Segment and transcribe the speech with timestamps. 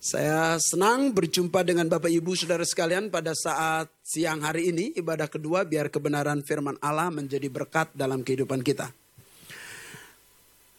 [0.00, 5.68] Saya senang berjumpa dengan Bapak Ibu Saudara sekalian pada saat siang hari ini ibadah kedua
[5.68, 8.88] biar kebenaran firman Allah menjadi berkat dalam kehidupan kita.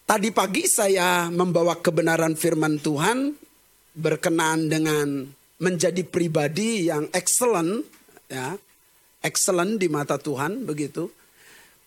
[0.10, 3.38] Tadi pagi saya membawa kebenaran firman Tuhan
[3.94, 5.30] berkenaan dengan
[5.62, 7.86] menjadi pribadi yang excellent
[8.26, 8.58] ya,
[9.22, 11.14] excellent di mata Tuhan begitu.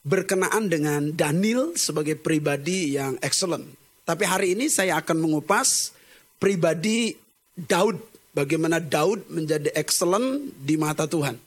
[0.06, 3.66] Berkenaan dengan Daniel sebagai pribadi yang excellent.
[4.06, 5.90] Tapi hari ini saya akan mengupas
[6.38, 7.23] pribadi
[7.54, 8.02] Daud,
[8.34, 11.38] bagaimana Daud menjadi excellent di mata Tuhan.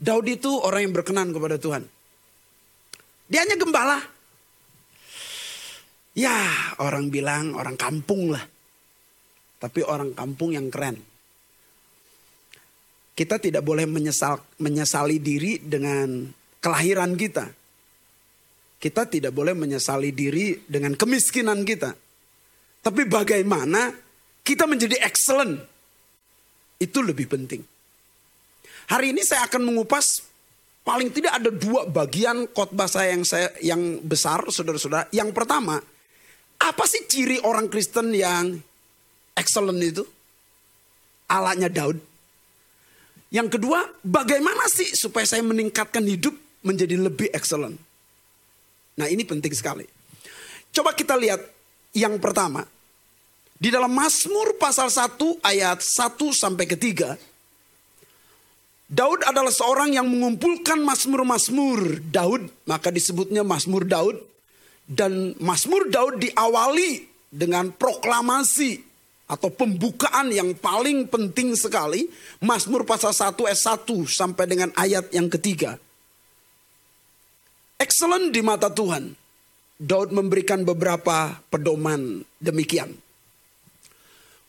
[0.00, 1.84] Daud itu orang yang berkenan kepada Tuhan.
[3.28, 3.98] Dia hanya gembala.
[6.14, 6.36] Ya,
[6.80, 8.44] orang bilang orang kampung lah.
[9.60, 11.00] Tapi orang kampung yang keren.
[13.14, 16.26] Kita tidak boleh menyesal, menyesali diri dengan
[16.58, 17.46] kelahiran kita.
[18.82, 21.94] Kita tidak boleh menyesali diri dengan kemiskinan kita.
[22.84, 24.03] Tapi bagaimana
[24.44, 25.64] kita menjadi excellent.
[26.76, 27.64] Itu lebih penting.
[28.92, 30.20] Hari ini saya akan mengupas
[30.84, 35.08] paling tidak ada dua bagian khotbah saya yang saya yang besar saudara-saudara.
[35.08, 35.80] Yang pertama,
[36.60, 38.60] apa sih ciri orang Kristen yang
[39.32, 40.04] excellent itu?
[41.32, 41.96] Alatnya Daud.
[43.32, 47.80] Yang kedua, bagaimana sih supaya saya meningkatkan hidup menjadi lebih excellent?
[48.94, 49.88] Nah, ini penting sekali.
[50.70, 51.42] Coba kita lihat
[51.96, 52.62] yang pertama.
[53.54, 57.14] Di dalam Mazmur pasal 1 ayat 1 sampai ketiga.
[58.84, 62.50] Daud adalah seorang yang mengumpulkan Mazmur-Mazmur Daud.
[62.66, 64.18] Maka disebutnya Mazmur Daud.
[64.84, 68.78] Dan Mazmur Daud diawali dengan proklamasi
[69.24, 72.10] atau pembukaan yang paling penting sekali.
[72.44, 75.80] Mazmur pasal 1 ayat 1 sampai dengan ayat yang ketiga.
[77.80, 79.14] Excellent di mata Tuhan.
[79.74, 83.03] Daud memberikan beberapa pedoman demikian.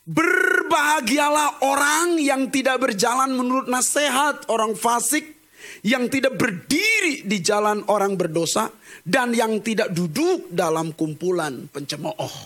[0.05, 5.33] Berbahagialah orang yang tidak berjalan menurut nasihat orang fasik,
[5.81, 8.69] yang tidak berdiri di jalan orang berdosa,
[9.01, 12.37] dan yang tidak duduk dalam kumpulan pencemooh.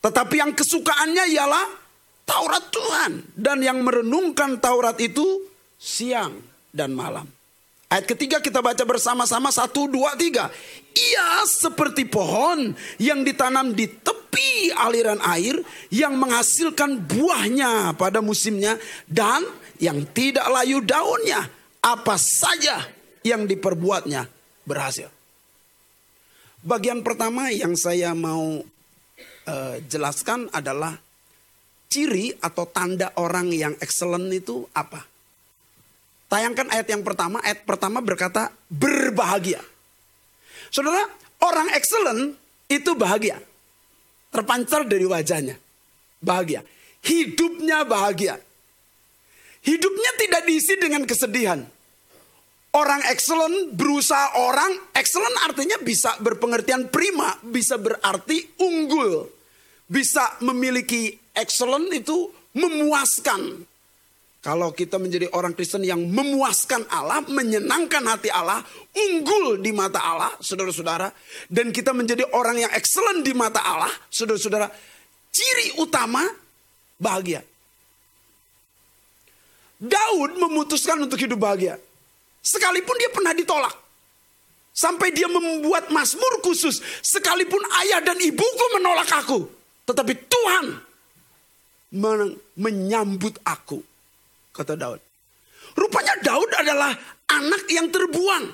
[0.00, 1.66] Tetapi yang kesukaannya ialah
[2.24, 5.44] Taurat Tuhan, dan yang merenungkan Taurat itu
[5.76, 6.40] siang
[6.72, 7.35] dan malam.
[7.86, 10.50] Ayat ketiga kita baca bersama-sama satu dua tiga.
[10.90, 15.62] Ia seperti pohon yang ditanam di tepi aliran air
[15.94, 18.74] yang menghasilkan buahnya pada musimnya
[19.06, 19.46] dan
[19.78, 21.46] yang tidak layu daunnya.
[21.78, 22.82] Apa saja
[23.22, 24.26] yang diperbuatnya
[24.66, 25.06] berhasil.
[26.66, 28.66] Bagian pertama yang saya mau
[29.46, 30.98] uh, jelaskan adalah
[31.86, 35.06] ciri atau tanda orang yang excellent itu apa?
[36.26, 39.62] Tayangkan ayat yang pertama, ayat pertama berkata berbahagia.
[40.74, 41.06] Saudara,
[41.42, 42.34] orang excellent
[42.66, 43.38] itu bahagia.
[44.34, 45.54] Terpancar dari wajahnya.
[46.18, 46.66] Bahagia.
[47.06, 48.42] Hidupnya bahagia.
[49.62, 51.62] Hidupnya tidak diisi dengan kesedihan.
[52.76, 59.30] Orang excellent berusaha orang excellent artinya bisa berpengertian prima, bisa berarti unggul.
[59.86, 63.64] Bisa memiliki excellent itu memuaskan,
[64.46, 68.62] kalau kita menjadi orang Kristen yang memuaskan Allah, menyenangkan hati Allah,
[68.94, 71.10] unggul di mata Allah, saudara-saudara,
[71.50, 74.70] dan kita menjadi orang yang excellent di mata Allah, saudara-saudara,
[75.34, 76.22] ciri utama
[76.94, 77.42] bahagia.
[79.82, 81.82] Daud memutuskan untuk hidup bahagia.
[82.38, 83.74] Sekalipun dia pernah ditolak.
[84.70, 86.78] Sampai dia membuat mazmur khusus.
[87.02, 89.50] Sekalipun ayah dan ibuku menolak aku.
[89.90, 90.64] Tetapi Tuhan
[92.54, 93.95] menyambut aku
[94.56, 95.00] kata Daud.
[95.76, 96.96] Rupanya Daud adalah
[97.28, 98.44] anak yang terbuang.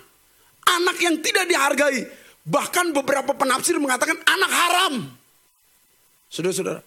[0.62, 2.02] Anak yang tidak dihargai.
[2.42, 4.94] Bahkan beberapa penafsir mengatakan anak haram.
[6.26, 6.82] Saudara-saudara.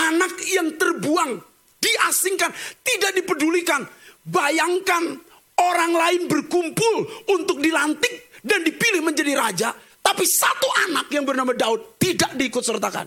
[0.00, 1.42] Anak yang terbuang,
[1.82, 3.82] diasingkan, tidak dipedulikan.
[4.22, 5.18] Bayangkan
[5.58, 9.68] orang lain berkumpul untuk dilantik dan dipilih menjadi raja.
[10.00, 13.06] Tapi satu anak yang bernama Daud tidak diikut sertakan.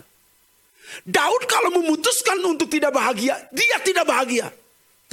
[1.02, 4.52] Daud kalau memutuskan untuk tidak bahagia, dia tidak bahagia.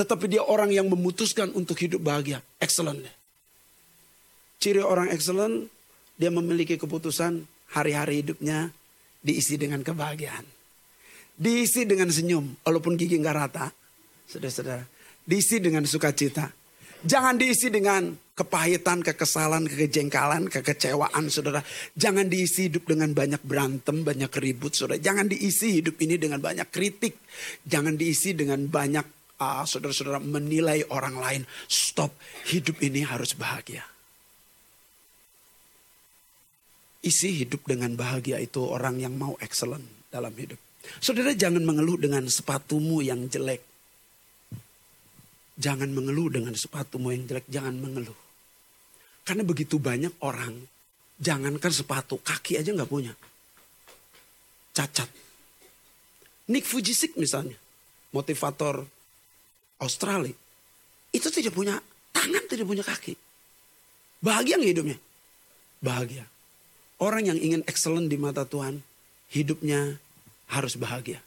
[0.02, 2.42] Tetapi dia orang yang memutuskan untuk hidup bahagia.
[2.58, 3.06] Excellent.
[4.58, 5.70] Ciri orang excellent,
[6.18, 7.46] dia memiliki keputusan
[7.78, 8.74] hari-hari hidupnya
[9.22, 10.42] diisi dengan kebahagiaan.
[11.38, 13.70] Diisi dengan senyum, walaupun gigi nggak rata.
[14.26, 14.82] Saudara-saudara,
[15.22, 16.50] diisi dengan sukacita.
[17.06, 21.62] Jangan diisi dengan kepahitan, kekesalan, kekejengkalan, kekecewaan, saudara.
[21.94, 24.98] Jangan diisi hidup dengan banyak berantem, banyak ribut, saudara.
[24.98, 27.22] Jangan diisi hidup ini dengan banyak kritik.
[27.70, 31.42] Jangan diisi dengan banyak ah, saudara-saudara menilai orang lain.
[31.66, 32.14] Stop,
[32.46, 33.82] hidup ini harus bahagia.
[37.02, 40.62] Isi hidup dengan bahagia itu orang yang mau excellent dalam hidup.
[41.02, 43.66] Saudara jangan mengeluh dengan sepatumu yang jelek.
[45.58, 48.18] Jangan mengeluh dengan sepatumu yang jelek, jangan mengeluh.
[49.26, 50.58] Karena begitu banyak orang,
[51.22, 53.14] jangankan sepatu, kaki aja nggak punya.
[54.74, 55.10] Cacat.
[56.50, 57.58] Nick Fujisik misalnya,
[58.10, 58.90] motivator
[59.82, 60.34] Australia,
[61.12, 61.82] itu tidak punya
[62.14, 63.18] tangan, tidak punya kaki.
[64.22, 64.98] Bahagia nggak hidupnya?
[65.82, 66.26] Bahagia.
[67.02, 68.86] Orang yang ingin excellent di mata Tuhan,
[69.34, 69.98] hidupnya
[70.54, 71.18] harus bahagia.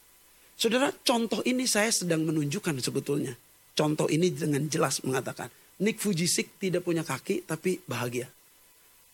[0.54, 3.34] Saudara, contoh ini saya sedang menunjukkan sebetulnya.
[3.74, 5.50] Contoh ini dengan jelas mengatakan,
[5.82, 8.30] Nick Fujisik tidak punya kaki tapi bahagia.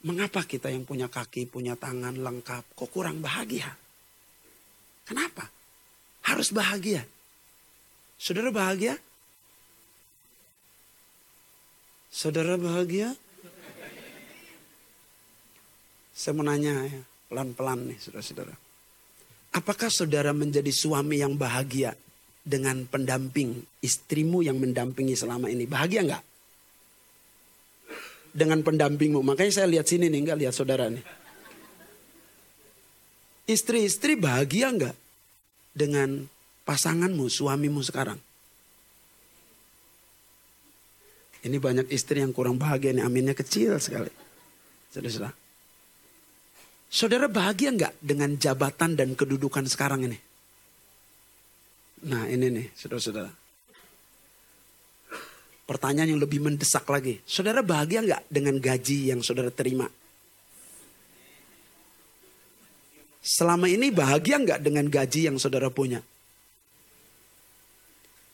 [0.04, 3.72] Mengapa kita yang punya kaki, punya tangan lengkap, kok kurang bahagia?
[5.08, 5.48] Kenapa?
[6.28, 7.08] Harus bahagia.
[8.20, 9.00] Saudara bahagia?
[12.10, 13.14] Saudara bahagia?
[16.10, 18.52] Saya mau nanya ya, pelan-pelan nih saudara-saudara.
[19.54, 21.94] Apakah saudara menjadi suami yang bahagia
[22.42, 25.64] dengan pendamping istrimu yang mendampingi selama ini?
[25.64, 26.24] Bahagia nggak?
[28.36, 29.22] Dengan pendampingmu.
[29.22, 31.02] Makanya saya lihat sini nih, nggak lihat saudara nih.
[33.48, 34.96] Istri-istri bahagia nggak
[35.74, 36.26] dengan
[36.66, 38.18] pasanganmu, suamimu sekarang?
[41.40, 44.12] Ini banyak istri yang kurang bahagia nih, aminnya kecil sekali.
[44.92, 45.32] Saudara-saudara.
[46.90, 50.18] Saudara bahagia nggak dengan jabatan dan kedudukan sekarang ini?
[52.10, 53.30] Nah ini nih saudara-saudara.
[55.70, 57.22] Pertanyaan yang lebih mendesak lagi.
[57.22, 59.86] Saudara bahagia nggak dengan gaji yang saudara terima?
[63.22, 66.02] Selama ini bahagia nggak dengan gaji yang saudara punya?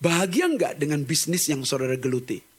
[0.01, 2.56] Bahagia nggak dengan bisnis yang saudara geluti?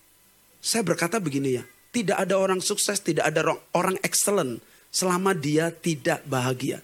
[0.68, 1.64] Saya berkata begini ya,
[1.96, 4.60] tidak ada orang sukses, tidak ada orang excellent
[4.92, 6.84] selama dia tidak bahagia.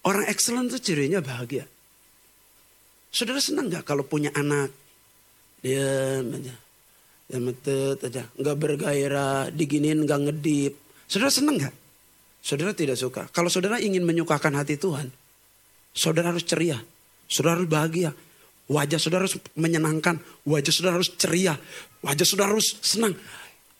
[0.00, 1.68] Orang excellent itu cirinya bahagia.
[3.12, 4.72] Saudara senang gak kalau punya anak?
[5.60, 6.56] Dia aja.
[7.28, 8.24] Dia metet aja.
[8.32, 10.72] Nggak bergairah, diginin nggak ngedip.
[11.04, 11.76] Saudara senang gak?
[12.40, 13.28] Saudara tidak suka.
[13.28, 15.12] Kalau saudara ingin menyukakan hati Tuhan,
[15.92, 16.80] saudara harus ceria.
[17.28, 18.16] Saudara harus bahagia.
[18.66, 20.18] Wajah saudara harus menyenangkan.
[20.42, 21.54] Wajah saudara harus ceria.
[22.02, 23.14] Wajah saudara harus senang.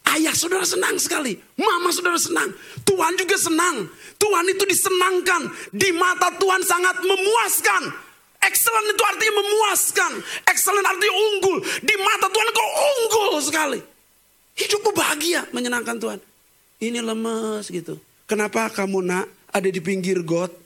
[0.06, 1.34] Ayah saudara senang sekali.
[1.58, 2.54] Mama saudara senang.
[2.86, 3.90] Tuhan juga senang.
[4.14, 5.50] Tuhan itu disenangkan.
[5.74, 7.82] Di mata Tuhan sangat memuaskan.
[8.46, 10.12] Excellent itu artinya memuaskan.
[10.46, 11.58] Excellent artinya unggul.
[11.82, 13.80] Di mata Tuhan kau unggul sekali.
[14.54, 16.18] Hidupmu bahagia menyenangkan Tuhan.
[16.78, 17.98] Ini lemes gitu.
[18.30, 20.65] Kenapa kamu nak ada di pinggir got?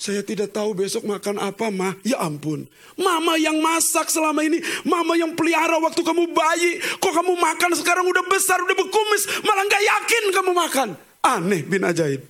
[0.00, 1.92] Saya tidak tahu besok makan apa, mah.
[2.00, 2.64] Ya ampun.
[2.96, 4.56] Mama yang masak selama ini.
[4.88, 6.80] Mama yang pelihara waktu kamu bayi.
[6.80, 9.28] Kok kamu makan sekarang udah besar, udah berkumis.
[9.44, 10.88] Malah gak yakin kamu makan.
[11.20, 12.24] Aneh bin ajaib.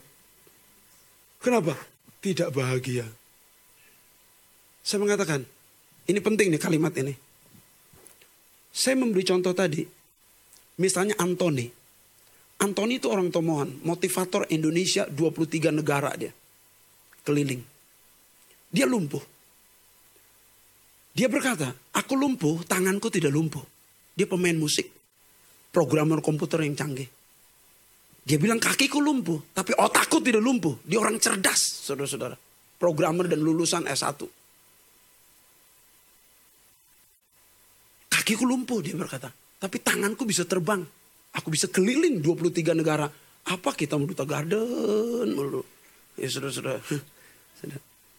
[1.39, 1.79] Kenapa?
[2.19, 3.07] Tidak bahagia.
[4.83, 5.47] Saya mengatakan,
[6.11, 7.15] ini penting nih kalimat ini.
[8.75, 9.87] Saya memberi contoh tadi.
[10.83, 11.71] Misalnya Anthony.
[12.59, 13.79] Anthony itu orang tomohan.
[13.87, 16.35] Motivator Indonesia 23 negara dia
[17.25, 17.63] keliling.
[18.71, 19.23] Dia lumpuh.
[21.11, 23.63] Dia berkata, aku lumpuh, tanganku tidak lumpuh.
[24.15, 24.87] Dia pemain musik,
[25.75, 27.09] programmer komputer yang canggih.
[28.21, 30.79] Dia bilang kakiku lumpuh, tapi otakku tidak lumpuh.
[30.87, 32.37] Dia orang cerdas, saudara-saudara.
[32.79, 34.23] Programmer dan lulusan S1.
[38.07, 39.33] Kakiku lumpuh, dia berkata.
[39.61, 40.81] Tapi tanganku bisa terbang.
[41.37, 43.07] Aku bisa keliling 23 negara.
[43.51, 45.63] Apa kita mau duta garden mulu.
[46.21, 46.77] Ya sudah-sudah.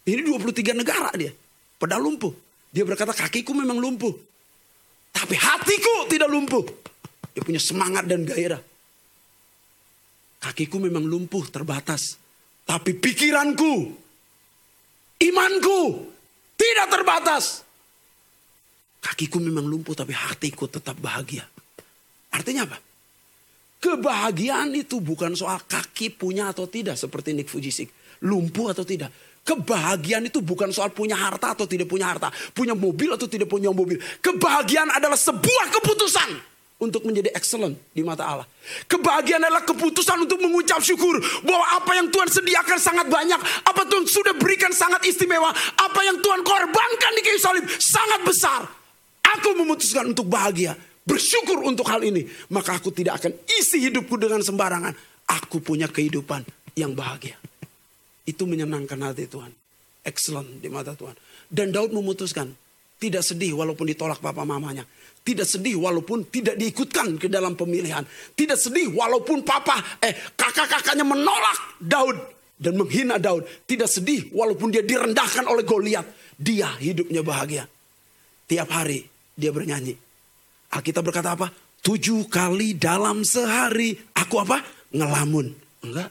[0.02, 1.30] Ini 23 negara dia.
[1.78, 2.34] Padahal lumpuh.
[2.74, 4.10] Dia berkata kakiku memang lumpuh.
[5.14, 6.66] Tapi hatiku tidak lumpuh.
[7.30, 8.58] Dia punya semangat dan gairah.
[10.42, 12.18] Kakiku memang lumpuh terbatas.
[12.66, 13.94] Tapi pikiranku,
[15.22, 15.80] imanku
[16.58, 17.62] tidak terbatas.
[19.02, 21.46] Kakiku memang lumpuh tapi hatiku tetap bahagia.
[22.34, 22.78] Artinya apa?
[23.82, 27.90] Kebahagiaan itu bukan soal kaki punya atau tidak seperti Nick Fujisik.
[28.22, 29.10] Lumpuh atau tidak.
[29.42, 32.30] Kebahagiaan itu bukan soal punya harta atau tidak punya harta.
[32.54, 33.98] Punya mobil atau tidak punya mobil.
[34.22, 38.46] Kebahagiaan adalah sebuah keputusan untuk menjadi excellent di mata Allah.
[38.86, 44.06] Kebahagiaan adalah keputusan untuk mengucap syukur bahwa apa yang Tuhan sediakan sangat banyak, apa Tuhan
[44.06, 48.62] sudah berikan sangat istimewa, apa yang Tuhan korbankan di kayu salib sangat besar.
[49.38, 54.42] Aku memutuskan untuk bahagia, bersyukur untuk hal ini, maka aku tidak akan isi hidupku dengan
[54.42, 54.94] sembarangan.
[55.42, 56.42] Aku punya kehidupan
[56.76, 57.38] yang bahagia.
[58.22, 59.50] Itu menyenangkan hati Tuhan.
[60.02, 61.14] Excellent di mata Tuhan.
[61.46, 62.50] Dan Daud memutuskan
[63.02, 64.86] tidak sedih walaupun ditolak papa mamanya.
[65.22, 68.02] Tidak sedih walaupun tidak diikutkan ke dalam pemilihan.
[68.34, 72.18] Tidak sedih walaupun papa eh kakak-kakaknya menolak Daud
[72.58, 73.46] dan menghina Daud.
[73.66, 76.06] Tidak sedih walaupun dia direndahkan oleh Goliat.
[76.38, 77.66] Dia hidupnya bahagia.
[78.46, 79.02] Tiap hari
[79.34, 80.11] dia bernyanyi.
[80.72, 81.52] Alkitab berkata apa?
[81.82, 84.62] Tujuh kali dalam sehari aku apa?
[84.94, 85.46] Ngelamun.
[85.84, 86.10] Enggak.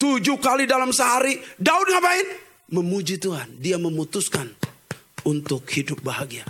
[0.00, 2.26] Tujuh kali dalam sehari Daud ngapain?
[2.72, 3.62] Memuji Tuhan.
[3.62, 4.50] Dia memutuskan
[5.22, 6.42] untuk hidup bahagia.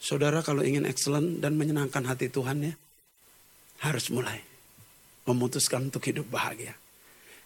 [0.00, 2.74] Saudara kalau ingin excellent dan menyenangkan hati Tuhan ya.
[3.84, 4.40] Harus mulai.
[5.28, 6.72] Memutuskan untuk hidup bahagia.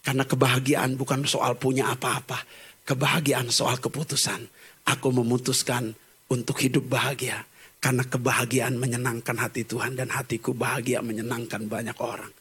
[0.06, 2.46] Karena kebahagiaan bukan soal punya apa-apa.
[2.86, 4.46] Kebahagiaan soal keputusan.
[4.86, 5.96] Aku memutuskan
[6.30, 7.42] untuk hidup bahagia.
[7.84, 12.32] Karena kebahagiaan menyenangkan hati Tuhan dan hatiku bahagia menyenangkan banyak orang.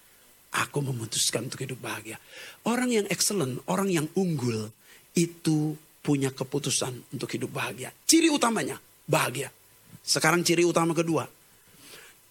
[0.56, 2.16] Aku memutuskan untuk hidup bahagia.
[2.64, 4.72] Orang yang excellent, orang yang unggul
[5.20, 7.92] itu punya keputusan untuk hidup bahagia.
[8.08, 9.52] Ciri utamanya bahagia.
[10.00, 11.28] Sekarang ciri utama kedua.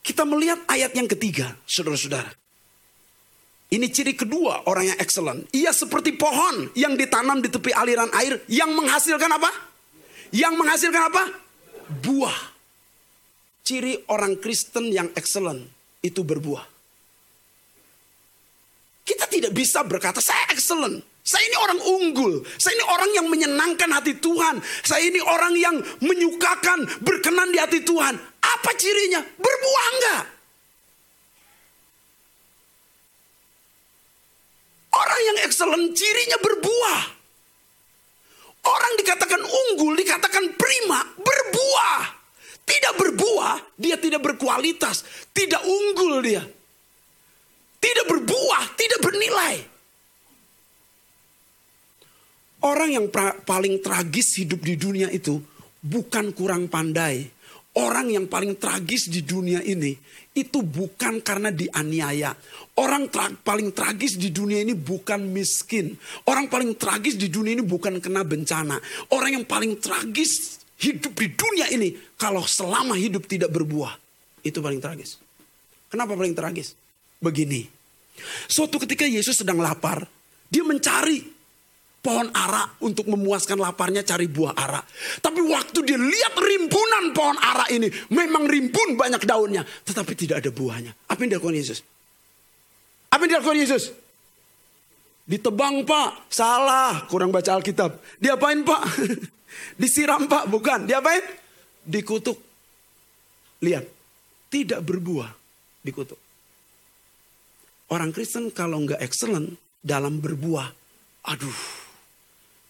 [0.00, 2.32] Kita melihat ayat yang ketiga, saudara-saudara.
[3.76, 5.52] Ini ciri kedua orang yang excellent.
[5.52, 9.52] Ia seperti pohon yang ditanam di tepi aliran air yang menghasilkan apa?
[10.32, 11.22] Yang menghasilkan apa?
[12.00, 12.51] Buah.
[13.62, 15.62] Ciri orang Kristen yang excellent
[16.02, 16.66] itu berbuah.
[19.02, 21.02] Kita tidak bisa berkata saya excellent.
[21.22, 22.42] Saya ini orang unggul.
[22.58, 24.58] Saya ini orang yang menyenangkan hati Tuhan.
[24.82, 28.18] Saya ini orang yang menyukakan, berkenan di hati Tuhan.
[28.42, 29.22] Apa cirinya?
[29.22, 30.24] Berbuah enggak?
[34.92, 37.00] Orang yang excellent cirinya berbuah.
[38.62, 42.21] Orang dikatakan unggul, dikatakan prima, berbuah.
[42.62, 45.04] Tidak berbuah, dia tidak berkualitas,
[45.34, 46.42] tidak unggul dia.
[47.82, 49.54] Tidak berbuah, tidak bernilai.
[52.62, 55.42] Orang yang pra, paling tragis hidup di dunia itu
[55.82, 57.26] bukan kurang pandai.
[57.72, 59.96] Orang yang paling tragis di dunia ini
[60.36, 62.36] itu bukan karena dianiaya.
[62.78, 65.96] Orang tra paling tragis di dunia ini bukan miskin.
[66.28, 68.76] Orang paling tragis di dunia ini bukan kena bencana.
[69.10, 73.94] Orang yang paling tragis hidup di dunia ini kalau selama hidup tidak berbuah.
[74.42, 75.22] Itu paling tragis.
[75.86, 76.74] Kenapa paling tragis?
[77.22, 77.62] Begini.
[78.50, 80.02] Suatu ketika Yesus sedang lapar,
[80.50, 81.22] dia mencari
[82.02, 84.82] pohon ara untuk memuaskan laparnya cari buah ara.
[85.22, 90.50] Tapi waktu dia lihat rimbunan pohon ara ini, memang rimbun banyak daunnya, tetapi tidak ada
[90.50, 90.92] buahnya.
[91.06, 91.78] Apa yang dilakukan Yesus?
[93.14, 93.94] Apa yang dilakukan Yesus?
[95.22, 98.02] Ditebang pak, salah, kurang baca Alkitab.
[98.18, 98.82] Diapain pak?
[99.76, 100.84] Disiram pak, bukan.
[100.84, 101.22] Diapain?
[101.82, 102.38] Dikutuk.
[103.62, 103.84] Lihat,
[104.50, 105.30] tidak berbuah,
[105.86, 106.18] dikutuk.
[107.92, 110.68] Orang Kristen kalau nggak excellent dalam berbuah,
[111.28, 111.60] aduh,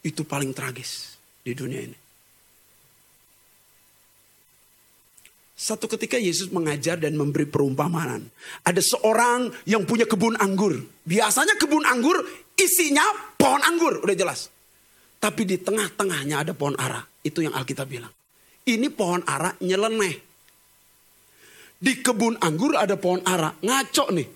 [0.05, 1.99] itu paling tragis di dunia ini.
[5.63, 8.27] Satu ketika Yesus mengajar dan memberi perumpamaan.
[8.67, 10.75] Ada seorang yang punya kebun anggur.
[11.07, 12.19] Biasanya kebun anggur
[12.59, 13.07] isinya
[13.39, 14.52] pohon anggur, udah jelas.
[15.23, 16.99] Tapi di tengah-tengahnya ada pohon ara.
[17.23, 18.11] Itu yang Alkitab bilang.
[18.67, 20.15] Ini pohon ara nyeleneh.
[21.79, 24.29] Di kebun anggur ada pohon ara, ngaco nih.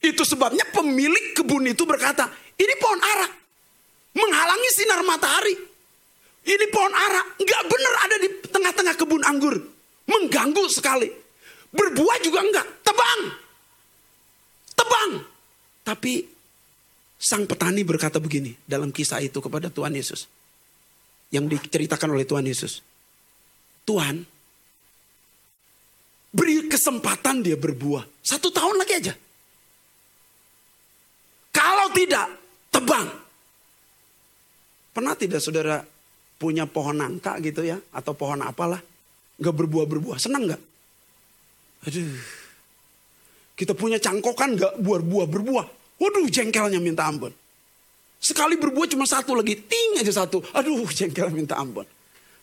[0.00, 3.28] Itu sebabnya pemilik kebun itu berkata, ini pohon ara
[4.16, 5.54] menghalangi sinar matahari.
[6.42, 9.54] Ini pohon ara nggak benar ada di tengah-tengah kebun anggur,
[10.08, 11.08] mengganggu sekali.
[11.72, 13.20] Berbuah juga enggak, tebang,
[14.76, 15.10] tebang.
[15.84, 16.31] Tapi
[17.22, 20.26] sang petani berkata begini dalam kisah itu kepada Tuhan Yesus,
[21.30, 22.82] yang diceritakan oleh Tuhan Yesus.
[23.86, 24.26] Tuhan,
[26.34, 29.14] beri kesempatan dia berbuah satu tahun lagi aja.
[31.54, 32.26] Kalau tidak,
[32.74, 33.06] tebang.
[34.92, 35.78] Pernah tidak saudara
[36.40, 37.78] punya pohon nangka gitu ya?
[37.94, 38.80] Atau pohon apalah.
[39.38, 40.18] Gak berbuah-berbuah.
[40.18, 40.62] Senang gak?
[41.86, 42.18] Aduh.
[43.52, 45.66] Kita punya cangkokan gak buah-buah berbuah.
[46.00, 47.32] Waduh jengkelnya minta ampun.
[48.22, 49.58] Sekali berbuah cuma satu lagi.
[49.58, 50.40] Ting aja satu.
[50.54, 51.84] Aduh jengkel minta ampun.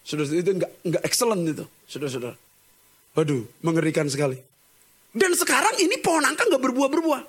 [0.04, 1.66] Sudah itu nggak nggak excellent itu.
[1.88, 2.34] Sudah-sudah.
[3.16, 4.38] Waduh mengerikan sekali.
[5.10, 7.24] Dan sekarang ini pohon nangka nggak berbuah-berbuah.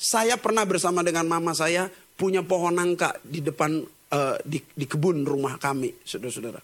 [0.00, 1.86] Saya pernah bersama dengan mama saya
[2.16, 6.58] punya pohon nangka di depan uh, di, di kebun rumah kami, saudara-saudara.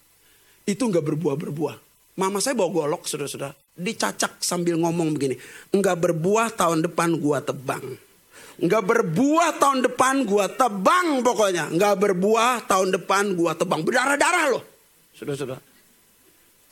[0.67, 1.77] Itu nggak berbuah-berbuah.
[2.17, 3.53] Mama saya bawa golok, saudara-saudara.
[3.77, 5.37] Dicacak sambil ngomong begini.
[5.71, 7.85] Nggak berbuah tahun depan gua tebang.
[8.57, 11.69] Nggak berbuah tahun depan gua tebang pokoknya.
[11.77, 13.85] Nggak berbuah tahun depan gua tebang.
[13.85, 14.65] Berdarah-darah loh.
[15.13, 15.61] Saudara-saudara.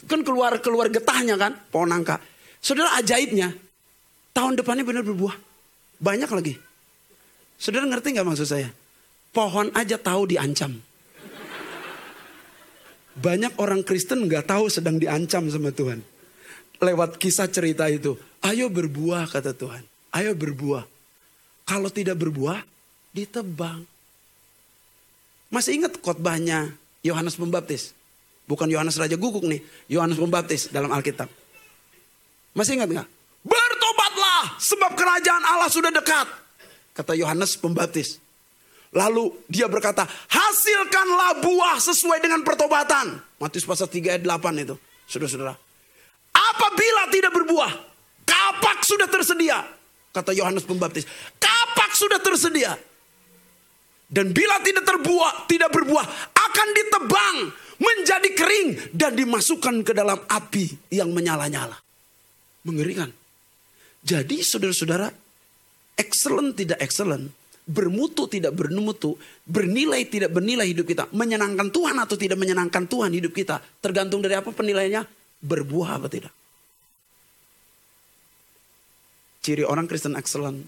[0.05, 2.21] Kan keluar keluar getahnya kan, pohon nangka.
[2.61, 3.53] Saudara ajaibnya,
[4.37, 5.37] tahun depannya benar berbuah.
[6.01, 6.55] Banyak lagi.
[7.57, 8.69] Saudara ngerti nggak maksud saya?
[9.33, 10.77] Pohon aja tahu diancam.
[13.15, 16.03] Banyak orang Kristen nggak tahu sedang diancam sama Tuhan.
[16.83, 18.19] Lewat kisah cerita itu.
[18.45, 19.81] Ayo berbuah kata Tuhan.
[20.13, 20.94] Ayo berbuah.
[21.65, 22.61] Kalau tidak berbuah,
[23.17, 23.89] ditebang.
[25.49, 27.97] Masih ingat khotbahnya Yohanes Pembaptis?
[28.45, 31.31] Bukan Yohanes Raja Guguk nih, Yohanes Pembaptis dalam Alkitab.
[32.53, 33.09] Masih ingat nggak?
[33.45, 36.29] Bertobatlah sebab kerajaan Allah sudah dekat.
[36.93, 38.21] Kata Yohanes Pembaptis.
[38.95, 43.19] Lalu dia berkata, hasilkanlah buah sesuai dengan pertobatan.
[43.43, 44.79] Matius pasal 3 ayat 8 itu.
[45.11, 45.59] Saudara-saudara.
[46.31, 47.73] Apabila tidak berbuah,
[48.23, 49.67] kapak sudah tersedia.
[50.15, 51.03] Kata Yohanes Pembaptis,
[51.43, 52.79] kapak sudah tersedia.
[54.07, 57.37] Dan bila tidak terbuah, tidak berbuah, akan ditebang
[57.83, 61.75] menjadi kering dan dimasukkan ke dalam api yang menyala-nyala.
[62.63, 63.11] Mengerikan.
[64.07, 65.11] Jadi saudara-saudara,
[65.99, 67.35] excellent tidak excellent,
[67.67, 69.19] bermutu tidak bermutu,
[69.49, 74.39] bernilai tidak bernilai hidup kita, menyenangkan Tuhan atau tidak menyenangkan Tuhan hidup kita, tergantung dari
[74.39, 75.03] apa penilaiannya,
[75.43, 76.44] berbuah apa tidak.
[79.45, 80.65] Ciri orang Kristen excellent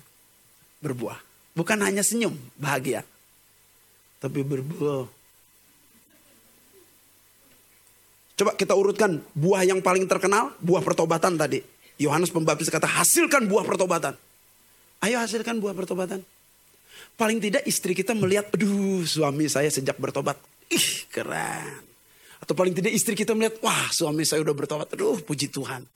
[0.84, 1.16] berbuah.
[1.56, 3.00] Bukan hanya senyum, bahagia
[4.20, 5.06] tapi berbuah.
[8.36, 11.64] Coba kita urutkan buah yang paling terkenal, buah pertobatan tadi.
[11.96, 14.12] Yohanes Pembaptis kata hasilkan buah pertobatan.
[15.00, 16.20] Ayo hasilkan buah pertobatan.
[17.16, 20.36] Paling tidak istri kita melihat, aduh suami saya sejak bertobat.
[20.68, 21.80] Ih keren.
[22.36, 24.92] Atau paling tidak istri kita melihat, wah suami saya udah bertobat.
[24.92, 25.88] Aduh puji Tuhan.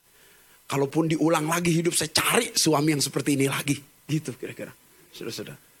[0.71, 3.75] Kalaupun diulang lagi hidup saya cari suami yang seperti ini lagi.
[4.07, 4.71] Gitu kira-kira.
[5.11, 5.71] Sudah-sudah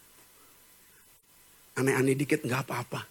[1.77, 3.01] aneh-aneh dikit nggak apa-apa.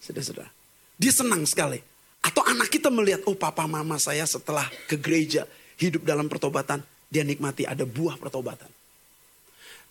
[0.00, 0.48] Sudah-sudah.
[0.96, 1.80] Dia senang sekali.
[2.24, 5.44] Atau anak kita melihat, oh papa mama saya setelah ke gereja
[5.78, 8.70] hidup dalam pertobatan, dia nikmati ada buah pertobatan.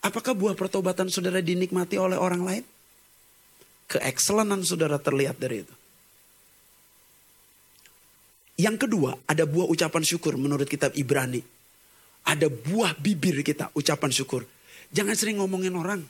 [0.03, 2.63] Apakah buah pertobatan saudara dinikmati oleh orang lain?
[3.87, 5.75] Keekselenan saudara terlihat dari itu.
[8.55, 11.43] Yang kedua, ada buah ucapan syukur menurut kitab Ibrani.
[12.25, 14.47] Ada buah bibir kita, ucapan syukur.
[14.95, 16.01] Jangan sering ngomongin orang.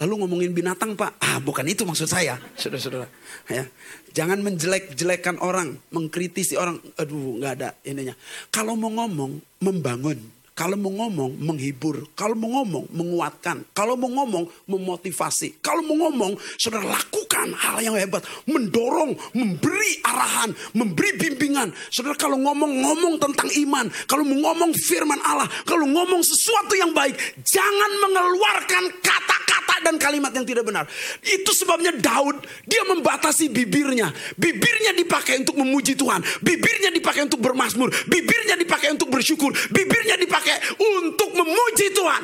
[0.00, 3.04] Lalu ngomongin binatang pak, ah bukan itu maksud saya, saudara-saudara.
[3.52, 3.68] Ya,
[4.16, 6.80] jangan menjelek-jelekan orang, mengkritisi orang.
[6.96, 8.16] Aduh, nggak ada ininya.
[8.48, 10.16] Kalau mau ngomong, membangun.
[10.56, 12.08] Kalau mau ngomong, menghibur.
[12.16, 13.68] Kalau mau ngomong, menguatkan.
[13.76, 15.60] Kalau mau ngomong, memotivasi.
[15.60, 17.19] Kalau mau ngomong, saudara lakukan
[17.56, 18.20] hal yang hebat.
[18.44, 21.72] Mendorong, memberi arahan, memberi bimbingan.
[21.88, 23.88] Saudara kalau ngomong, ngomong tentang iman.
[24.04, 25.48] Kalau ngomong firman Allah.
[25.64, 27.16] Kalau ngomong sesuatu yang baik.
[27.40, 30.84] Jangan mengeluarkan kata-kata dan kalimat yang tidak benar.
[31.24, 34.12] Itu sebabnya Daud, dia membatasi bibirnya.
[34.36, 36.20] Bibirnya dipakai untuk memuji Tuhan.
[36.44, 37.88] Bibirnya dipakai untuk bermasmur.
[38.06, 39.50] Bibirnya dipakai untuk bersyukur.
[39.72, 42.22] Bibirnya dipakai untuk memuji Tuhan.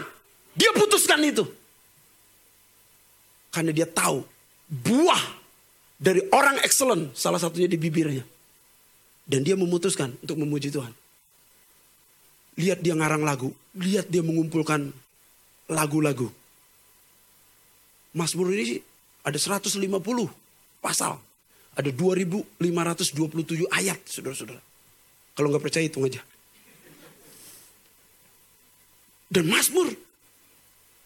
[0.57, 1.45] Dia putuskan itu.
[3.53, 4.36] Karena dia tahu
[4.67, 5.23] buah
[5.97, 8.25] dari orang excellent salah satunya di bibirnya.
[9.27, 10.95] Dan dia memutuskan untuk memuji Tuhan.
[12.57, 14.95] Lihat dia ngarang lagu, lihat dia mengumpulkan
[15.67, 16.31] lagu-lagu.
[18.15, 18.79] Mazmur ini
[19.27, 19.83] ada 150
[20.79, 21.19] pasal.
[21.77, 24.63] Ada 2527 ayat, saudara-saudara.
[25.37, 26.25] Kalau nggak percaya hitung aja.
[29.29, 30.06] Dan Mazmur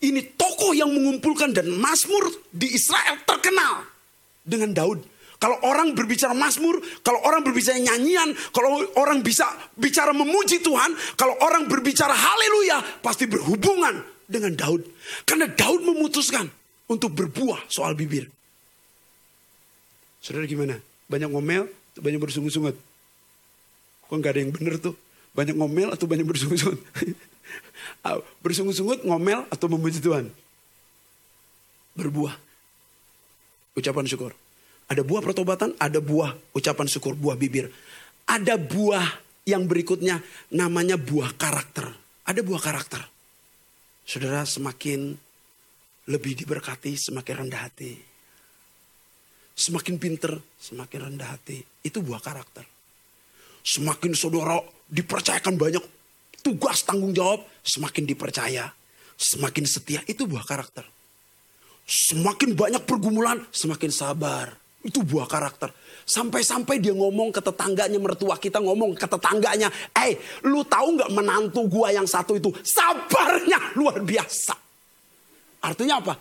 [0.00, 3.84] ini tokoh yang mengumpulkan dan Mazmur di Israel terkenal
[4.40, 5.04] dengan Daud.
[5.40, 11.32] Kalau orang berbicara Mazmur, kalau orang berbicara nyanyian, kalau orang bisa bicara memuji Tuhan, kalau
[11.40, 14.84] orang berbicara haleluya, pasti berhubungan dengan Daud.
[15.24, 16.44] Karena Daud memutuskan
[16.92, 18.28] untuk berbuah soal bibir.
[20.20, 20.76] Saudara gimana?
[21.08, 22.76] Banyak ngomel, banyak bersungut-sungut.
[24.12, 24.92] Kok nggak ada yang benar tuh?
[25.32, 26.80] Banyak ngomel atau banyak bersungut-sungut?
[28.40, 30.28] Bersungut-sungut, ngomel, atau memuji Tuhan?
[31.96, 32.34] Berbuah.
[33.76, 34.32] Ucapan syukur.
[34.90, 37.70] Ada buah pertobatan, ada buah ucapan syukur, buah bibir.
[38.26, 39.06] Ada buah
[39.46, 40.18] yang berikutnya
[40.50, 41.86] namanya buah karakter.
[42.26, 43.02] Ada buah karakter.
[44.02, 45.14] Saudara semakin
[46.10, 47.94] lebih diberkati, semakin rendah hati.
[49.54, 51.62] Semakin pinter, semakin rendah hati.
[51.86, 52.66] Itu buah karakter.
[53.62, 54.58] Semakin saudara
[54.90, 55.84] dipercayakan banyak
[56.40, 58.72] tugas tanggung jawab, semakin dipercaya,
[59.16, 60.00] semakin setia.
[60.08, 60.84] Itu buah karakter.
[61.90, 64.54] Semakin banyak pergumulan, semakin sabar.
[64.80, 65.74] Itu buah karakter.
[66.08, 69.68] Sampai-sampai dia ngomong ke tetangganya, mertua kita ngomong ke tetangganya.
[69.92, 70.16] Eh,
[70.48, 74.56] lu tahu nggak menantu gua yang satu itu sabarnya luar biasa.
[75.60, 76.14] Artinya apa?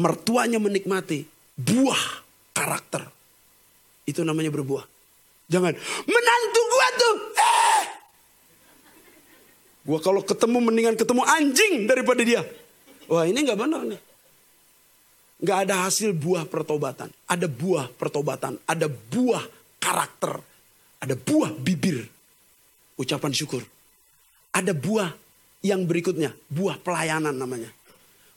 [0.00, 2.24] Mertuanya menikmati buah
[2.56, 3.04] karakter.
[4.08, 4.86] Itu namanya berbuah.
[5.46, 5.76] Jangan,
[6.08, 7.84] menantu gua tuh, eh,
[9.86, 12.42] Gua kalau ketemu mendingan ketemu anjing daripada dia.
[13.06, 14.02] Wah ini nggak benar nih.
[15.36, 17.06] Nggak ada hasil buah pertobatan.
[17.30, 18.58] Ada buah pertobatan.
[18.66, 19.46] Ada buah
[19.78, 20.42] karakter.
[20.98, 22.02] Ada buah bibir.
[22.98, 23.62] Ucapan syukur.
[24.50, 25.14] Ada buah
[25.62, 26.34] yang berikutnya.
[26.50, 27.70] Buah pelayanan namanya.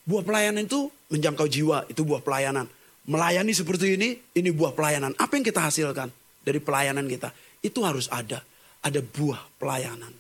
[0.03, 2.67] Buah pelayanan itu menjangkau jiwa, itu buah pelayanan.
[3.09, 5.15] Melayani seperti ini, ini buah pelayanan.
[5.17, 6.11] Apa yang kita hasilkan
[6.45, 7.31] dari pelayanan kita?
[7.63, 8.43] Itu harus ada.
[8.83, 10.18] Ada buah pelayanan.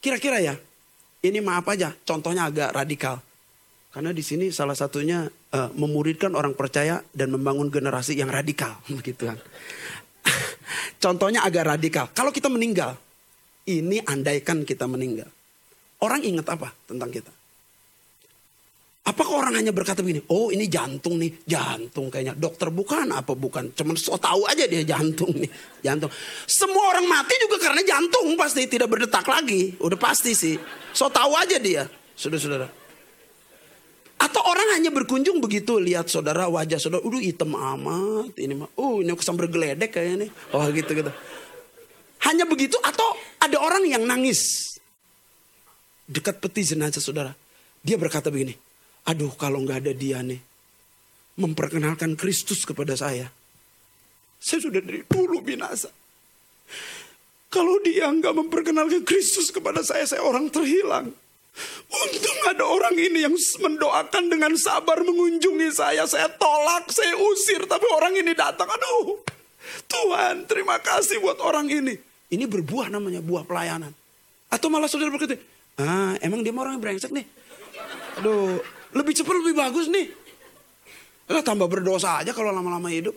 [0.00, 0.56] Kira-kira ya,
[1.20, 3.20] ini maaf aja, contohnya agak radikal.
[3.90, 9.28] Karena di sini salah satunya uh, memuridkan orang percaya dan membangun generasi yang radikal, begitu
[9.28, 9.38] kan.
[11.04, 12.06] Contohnya agak radikal.
[12.12, 12.94] Kalau kita meninggal,
[13.68, 15.28] ini andaikan kita meninggal.
[16.00, 17.32] Orang ingat apa tentang kita?
[19.00, 22.36] Apakah orang hanya berkata begini, oh ini jantung nih, jantung kayaknya.
[22.36, 25.48] Dokter bukan apa bukan, cuman so tahu aja dia jantung nih,
[25.80, 26.12] jantung.
[26.44, 30.60] Semua orang mati juga karena jantung pasti tidak berdetak lagi, udah pasti sih.
[30.92, 32.68] So tahu aja dia, saudara-saudara.
[34.20, 38.68] Atau orang hanya berkunjung begitu lihat saudara wajah saudara, udah hitam amat ini mah.
[38.76, 40.30] Oh ini kesambar geledek kayaknya nih.
[40.52, 41.08] Oh gitu gitu.
[42.28, 44.76] Hanya begitu atau ada orang yang nangis
[46.04, 47.32] dekat peti jenazah saudara.
[47.80, 48.52] Dia berkata begini,
[49.10, 50.38] Aduh kalau nggak ada dia nih.
[51.40, 53.26] Memperkenalkan Kristus kepada saya.
[54.38, 55.90] Saya sudah dari dulu binasa.
[57.50, 61.10] Kalau dia nggak memperkenalkan Kristus kepada saya, saya orang terhilang.
[61.90, 66.06] Untung ada orang ini yang mendoakan dengan sabar mengunjungi saya.
[66.06, 67.66] Saya tolak, saya usir.
[67.66, 68.70] Tapi orang ini datang.
[68.70, 69.18] Aduh,
[69.90, 71.98] Tuhan terima kasih buat orang ini.
[72.30, 73.90] Ini berbuah namanya, buah pelayanan.
[74.46, 75.34] Atau malah saudara berkata,
[75.82, 77.26] ah emang dia orang yang brengsek nih.
[78.22, 78.62] Aduh,
[78.94, 80.06] lebih cepat lebih bagus nih.
[81.30, 83.14] Lah tambah berdosa aja kalau lama-lama hidup.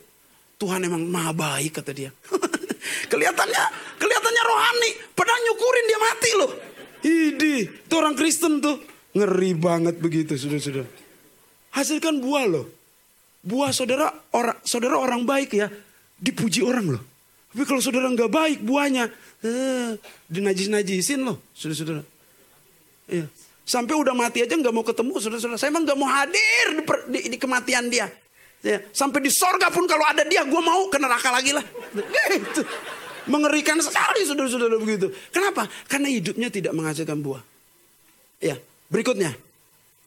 [0.62, 2.14] Tuhan emang maha baik kata dia.
[3.12, 3.64] kelihatannya
[3.98, 6.52] kelihatannya rohani, padahal nyukurin dia mati loh.
[7.04, 8.80] Idi, itu orang Kristen tuh.
[9.18, 10.88] Ngeri banget begitu, sudah-sudah.
[11.76, 12.66] Hasilkan buah loh.
[13.44, 15.68] Buah saudara orang saudara orang baik ya,
[16.16, 17.04] dipuji orang loh.
[17.52, 19.12] Tapi kalau saudara nggak baik buahnya,
[19.44, 20.00] eh,
[20.32, 22.02] dinajis-najisin loh, saudara-saudara.
[23.12, 23.28] Iya.
[23.64, 25.60] Sampai udah mati aja nggak mau ketemu saudara-saudara.
[25.60, 28.12] Saya emang nggak mau hadir di, di, di kematian dia.
[28.64, 31.64] Ya, sampai di sorga pun kalau ada dia gue mau ke neraka lagi lah.
[32.32, 32.64] Gitu.
[33.28, 35.12] Mengerikan sekali saudara-saudara begitu.
[35.32, 35.68] Kenapa?
[35.88, 37.44] Karena hidupnya tidak menghasilkan buah.
[38.44, 38.60] Ya,
[38.92, 39.36] berikutnya.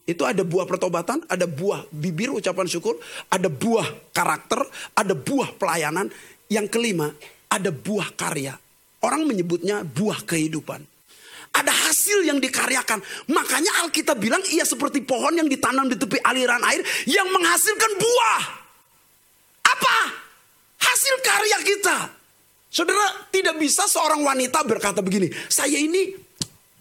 [0.07, 2.95] Itu ada buah pertobatan, ada buah bibir ucapan syukur,
[3.27, 6.09] ada buah karakter, ada buah pelayanan.
[6.47, 7.11] Yang kelima,
[7.51, 8.55] ada buah karya.
[9.03, 10.96] Orang menyebutnya buah kehidupan.
[11.57, 13.01] Ada hasil yang dikaryakan.
[13.33, 18.41] Makanya Alkitab bilang ia seperti pohon yang ditanam di tepi aliran air yang menghasilkan buah.
[19.65, 19.97] Apa?
[20.77, 21.97] Hasil karya kita.
[22.69, 26.13] Saudara, tidak bisa seorang wanita berkata begini, saya ini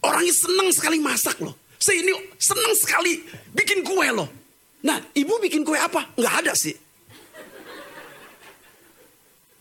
[0.05, 1.57] orangnya senang sekali masak loh.
[1.81, 4.29] Saya ini senang sekali bikin kue loh.
[4.85, 6.05] Nah, ibu bikin kue apa?
[6.21, 6.75] Nggak ada sih.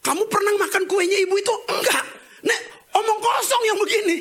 [0.06, 1.56] Kamu pernah makan kuenya ibu itu?
[1.66, 2.06] Enggak.
[2.46, 2.60] Nah,
[2.96, 4.18] omong kosong yang begini.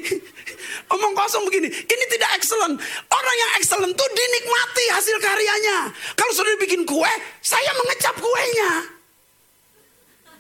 [0.91, 1.71] Omong kosong begini.
[1.71, 2.77] Ini tidak excellent.
[3.09, 5.79] Orang yang excellent tuh dinikmati hasil karyanya.
[6.19, 8.71] Kalau sudah bikin kue, saya mengecap kuenya.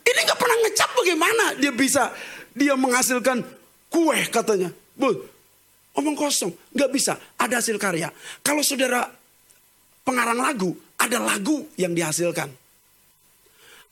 [0.04, 2.12] Ini nggak pernah ngecap bagaimana dia bisa
[2.52, 3.40] dia menghasilkan
[3.88, 4.68] kue katanya.
[4.94, 5.10] Bu,
[5.96, 7.16] omong kosong, nggak bisa.
[7.40, 8.12] Ada hasil karya.
[8.44, 9.08] Kalau saudara
[10.04, 12.52] pengarang lagu, ada lagu yang dihasilkan.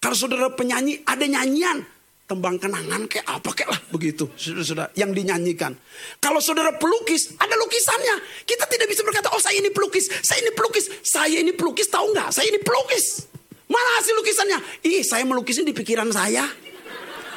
[0.02, 1.86] Kalau saudara penyanyi, ada nyanyian
[2.32, 5.76] tembang kenangan kayak apa kayak lah begitu saudara-saudara yang dinyanyikan.
[6.16, 8.48] Kalau saudara pelukis ada lukisannya.
[8.48, 12.16] Kita tidak bisa berkata oh saya ini pelukis, saya ini pelukis, saya ini pelukis tahu
[12.16, 12.32] nggak?
[12.32, 13.28] Saya ini pelukis.
[13.68, 14.58] Mana hasil lukisannya?
[14.88, 16.48] Ih saya melukisin di pikiran saya.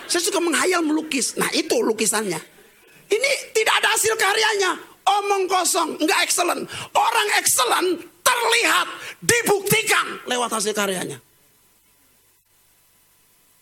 [0.08, 1.36] Saya suka menghayal melukis.
[1.36, 2.40] Nah itu lukisannya.
[3.12, 4.72] Ini tidak ada hasil karyanya.
[5.06, 6.66] Omong kosong, nggak excellent.
[6.98, 8.88] Orang excellent terlihat,
[9.22, 11.22] dibuktikan lewat hasil karyanya.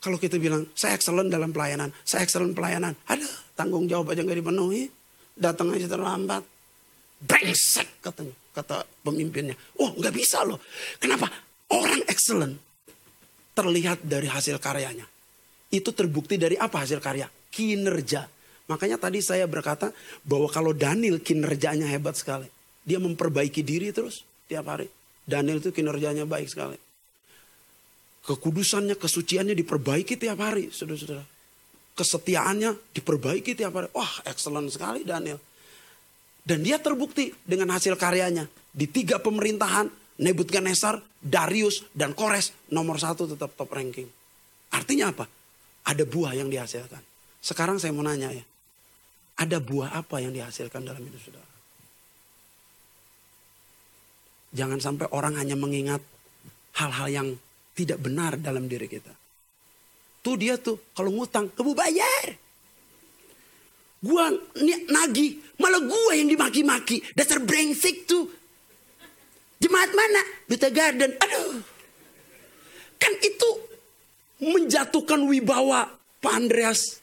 [0.04, 2.92] Kalau kita bilang, saya excellent dalam pelayanan, saya excellent pelayanan.
[3.08, 3.24] Ada
[3.56, 4.92] tanggung jawab aja nggak dipenuhi.
[5.32, 6.44] Datang aja terlambat.
[7.24, 9.56] Brengsek katanya, kata pemimpinnya.
[9.80, 10.60] Oh nggak bisa loh.
[11.00, 11.32] Kenapa?
[11.72, 12.60] Orang excellent
[13.56, 15.08] terlihat dari hasil karyanya.
[15.72, 17.32] Itu terbukti dari apa hasil karya?
[17.48, 18.28] Kinerja.
[18.68, 19.96] Makanya tadi saya berkata
[20.28, 22.52] bahwa kalau Daniel kinerjanya hebat sekali.
[22.84, 24.92] Dia memperbaiki diri terus tiap hari.
[25.24, 26.76] Daniel itu kinerjanya baik sekali.
[28.24, 31.28] Kekudusannya, kesuciannya diperbaiki tiap hari, saudara-saudara.
[31.94, 33.88] Kesetiaannya diperbaiki tiap hari.
[33.92, 35.38] Wah, excellent sekali Daniel.
[36.44, 38.48] Dan dia terbukti dengan hasil karyanya.
[38.72, 44.06] Di tiga pemerintahan, Nebukadnezar, Darius, dan Kores, nomor satu tetap top ranking.
[44.70, 45.26] Artinya apa?
[45.90, 47.02] Ada buah yang dihasilkan.
[47.42, 48.46] Sekarang saya mau nanya ya.
[49.42, 51.52] Ada buah apa yang dihasilkan dalam hidup saudara?
[54.54, 56.00] Jangan sampai orang hanya mengingat
[56.78, 57.28] hal-hal yang
[57.74, 59.14] tidak benar dalam diri kita.
[60.24, 62.26] Tuh dia tuh kalau ngutang, kamu bayar.
[64.04, 64.32] Gua
[64.92, 67.04] nagi, malah gua yang dimaki-maki.
[67.18, 68.30] Dasar brengsek tuh.
[69.60, 70.22] Jemaat mana?
[70.48, 71.12] Duta Garden.
[71.18, 71.60] Aduh.
[73.00, 73.50] Kan itu
[74.44, 75.88] menjatuhkan wibawa
[76.20, 77.00] Pak Andreas.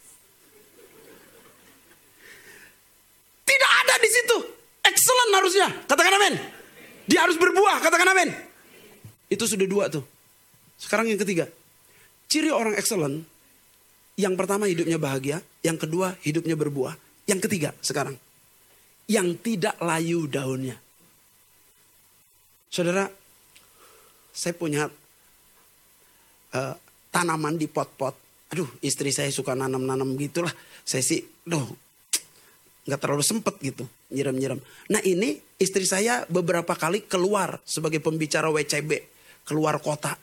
[3.48, 4.36] Tidak ada di situ.
[4.84, 5.68] Excellent harusnya.
[5.88, 6.34] Katakan amin.
[7.08, 7.80] Dia harus berbuah.
[7.80, 8.28] Katakan amin.
[9.32, 10.19] Itu sudah dua tuh.
[10.80, 11.44] Sekarang yang ketiga.
[12.32, 13.28] Ciri orang excellent.
[14.16, 15.44] Yang pertama hidupnya bahagia.
[15.60, 16.96] Yang kedua hidupnya berbuah.
[17.28, 18.16] Yang ketiga sekarang.
[19.04, 20.80] Yang tidak layu daunnya.
[22.70, 23.04] Saudara,
[24.32, 24.88] saya punya
[26.56, 26.74] uh,
[27.12, 28.16] tanaman di pot-pot.
[28.50, 30.54] Aduh, istri saya suka nanam-nanam gitulah.
[30.86, 31.66] Saya sih, doh,
[32.86, 34.58] nggak terlalu sempet gitu nyiram-nyiram.
[34.90, 39.06] Nah ini istri saya beberapa kali keluar sebagai pembicara WCB
[39.46, 40.14] keluar kota,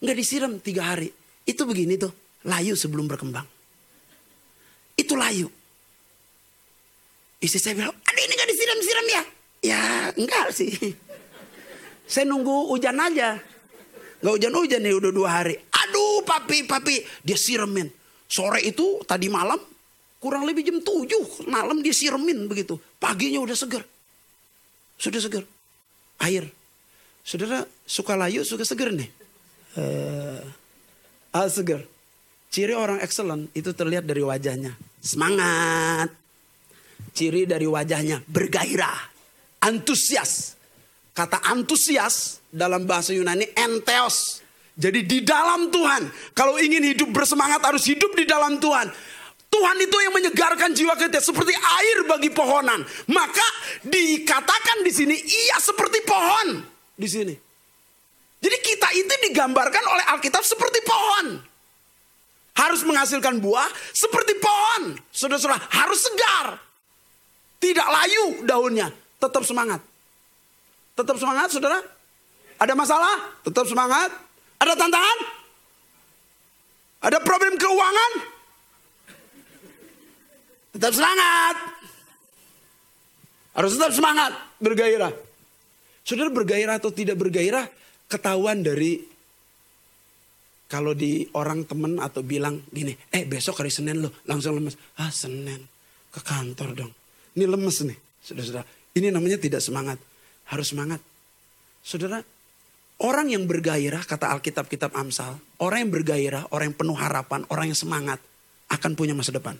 [0.00, 1.08] nggak disiram tiga hari.
[1.44, 2.12] Itu begini tuh
[2.48, 3.46] layu sebelum berkembang.
[4.96, 5.48] Itu layu.
[7.40, 9.22] Istri saya bilang, aduh ini nggak disiram-siram ya?
[9.60, 9.80] Ya
[10.16, 10.72] enggak sih.
[12.10, 13.38] Saya nunggu hujan aja.
[14.20, 15.54] Nggak hujan-hujan nih udah dua hari.
[15.56, 17.00] Aduh papi, papi.
[17.22, 17.86] Dia siramin.
[18.26, 19.62] Sore itu tadi malam
[20.20, 22.76] Kurang lebih jam 7 malam dia siramin begitu.
[23.00, 23.88] Paginya udah segar.
[25.00, 25.48] Sudah segar.
[26.20, 26.52] Air.
[27.24, 29.08] Saudara suka layu, suka segar nih.
[29.78, 30.42] Uh,
[31.46, 31.86] segar.
[32.50, 34.74] Ciri orang excellent itu terlihat dari wajahnya.
[34.98, 36.10] Semangat.
[37.14, 38.98] Ciri dari wajahnya bergairah.
[39.62, 40.58] Antusias.
[41.14, 44.42] Kata antusias dalam bahasa Yunani enteos.
[44.74, 46.10] Jadi di dalam Tuhan.
[46.34, 48.90] Kalau ingin hidup bersemangat harus hidup di dalam Tuhan.
[49.50, 52.86] Tuhan itu yang menyegarkan jiwa kita seperti air bagi pohonan.
[53.10, 53.48] Maka
[53.82, 56.62] dikatakan di sini ia seperti pohon
[56.94, 57.49] di sini.
[58.40, 61.36] Jadi kita itu digambarkan oleh Alkitab seperti pohon.
[62.56, 64.96] Harus menghasilkan buah seperti pohon.
[65.12, 66.46] Saudara-saudara harus segar.
[67.60, 68.88] Tidak layu daunnya.
[69.20, 69.84] Tetap semangat.
[70.96, 71.80] Tetap semangat saudara.
[72.60, 73.40] Ada masalah?
[73.44, 74.08] Tetap semangat.
[74.60, 75.18] Ada tantangan?
[77.00, 78.12] Ada problem keuangan?
[80.76, 81.56] Tetap semangat.
[83.56, 85.12] Harus tetap semangat, bergairah.
[86.06, 87.66] Saudara bergairah atau tidak bergairah
[88.10, 88.98] ketahuan dari
[90.70, 94.78] kalau di orang temen atau bilang gini, eh besok hari Senin lo langsung lemes.
[94.98, 95.66] Ah Senin,
[96.10, 96.92] ke kantor dong.
[97.34, 98.66] Ini lemes nih, saudara-saudara.
[98.94, 99.98] Ini namanya tidak semangat.
[100.50, 101.02] Harus semangat.
[101.82, 102.22] Saudara,
[103.02, 107.70] orang yang bergairah, kata Alkitab Kitab Amsal, orang yang bergairah, orang yang penuh harapan, orang
[107.70, 108.18] yang semangat,
[108.70, 109.58] akan punya masa depan.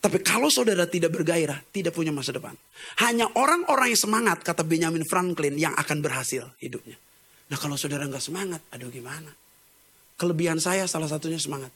[0.00, 2.54] Tapi kalau saudara tidak bergairah, tidak punya masa depan.
[3.04, 6.98] Hanya orang-orang yang semangat, kata Benjamin Franklin, yang akan berhasil hidupnya.
[7.50, 9.30] Nah kalau saudara nggak semangat, aduh gimana?
[10.18, 11.70] Kelebihan saya salah satunya semangat.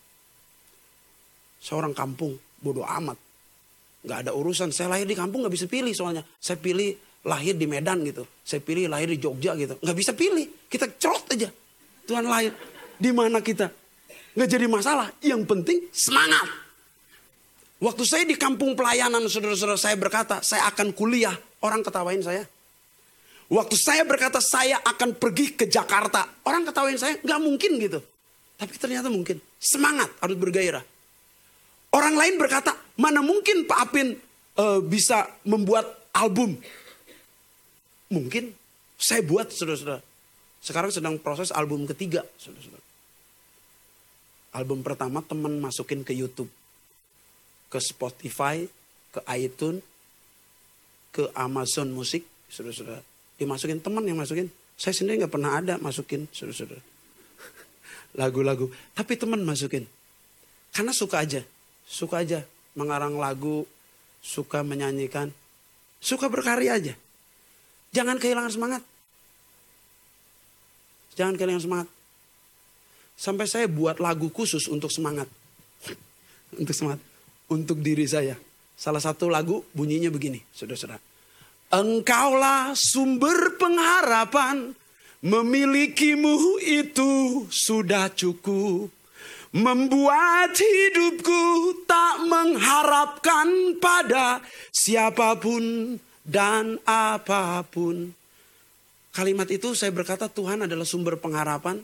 [1.58, 3.18] Seorang kampung, bodoh amat.
[4.06, 6.22] Nggak ada urusan, saya lahir di kampung nggak bisa pilih soalnya.
[6.38, 6.94] Saya pilih
[7.26, 8.26] lahir di Medan gitu.
[8.46, 9.74] Saya pilih lahir di Jogja gitu.
[9.82, 11.50] Nggak bisa pilih, kita cerot aja.
[12.06, 12.54] Tuhan lahir.
[12.98, 13.70] Di mana kita?
[14.38, 16.67] Nggak jadi masalah, yang penting semangat.
[17.78, 21.34] Waktu saya di kampung pelayanan, saudara-saudara saya berkata, saya akan kuliah.
[21.62, 22.42] Orang ketawain saya.
[23.46, 26.26] Waktu saya berkata, saya akan pergi ke Jakarta.
[26.42, 28.02] Orang ketawain saya, nggak mungkin gitu.
[28.58, 29.38] Tapi ternyata mungkin.
[29.62, 30.82] Semangat, harus bergairah.
[31.94, 34.18] Orang lain berkata, mana mungkin Pak Apin
[34.58, 35.86] uh, bisa membuat
[36.18, 36.58] album.
[38.10, 38.58] Mungkin.
[38.98, 40.02] Saya buat, saudara-saudara.
[40.58, 42.82] Sekarang sedang proses album ketiga, saudara-saudara.
[44.58, 46.50] Album pertama teman masukin ke YouTube
[47.68, 48.64] ke Spotify,
[49.12, 49.84] ke iTunes,
[51.12, 53.04] ke Amazon Musik, saudara-saudara.
[53.36, 54.48] Dimasukin teman yang masukin.
[54.78, 56.80] Saya sendiri nggak pernah ada masukin, saudara-saudara.
[58.20, 58.72] Lagu-lagu.
[58.96, 59.84] Tapi teman masukin.
[60.72, 61.44] Karena suka aja.
[61.88, 62.44] Suka aja
[62.76, 63.64] mengarang lagu,
[64.20, 65.32] suka menyanyikan,
[65.98, 66.94] suka berkarya aja.
[67.90, 68.82] Jangan kehilangan semangat.
[71.16, 71.88] Jangan kehilangan semangat.
[73.18, 75.26] Sampai saya buat lagu khusus untuk semangat.
[76.60, 77.07] untuk semangat
[77.52, 78.36] untuk diri saya.
[78.78, 81.02] Salah satu lagu bunyinya begini, saudara-saudara.
[81.68, 84.72] Engkaulah sumber pengharapan,
[85.20, 88.88] memilikimu itu sudah cukup.
[89.48, 91.42] Membuat hidupku
[91.88, 98.12] tak mengharapkan pada siapa pun dan apa pun.
[99.08, 101.80] Kalimat itu saya berkata Tuhan adalah sumber pengharapan.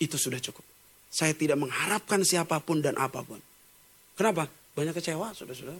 [0.00, 0.64] Itu sudah cukup.
[1.12, 3.38] Saya tidak mengharapkan siapa pun dan apa pun.
[4.18, 4.50] Kenapa?
[4.74, 5.78] Banyak kecewa, saudara-saudara.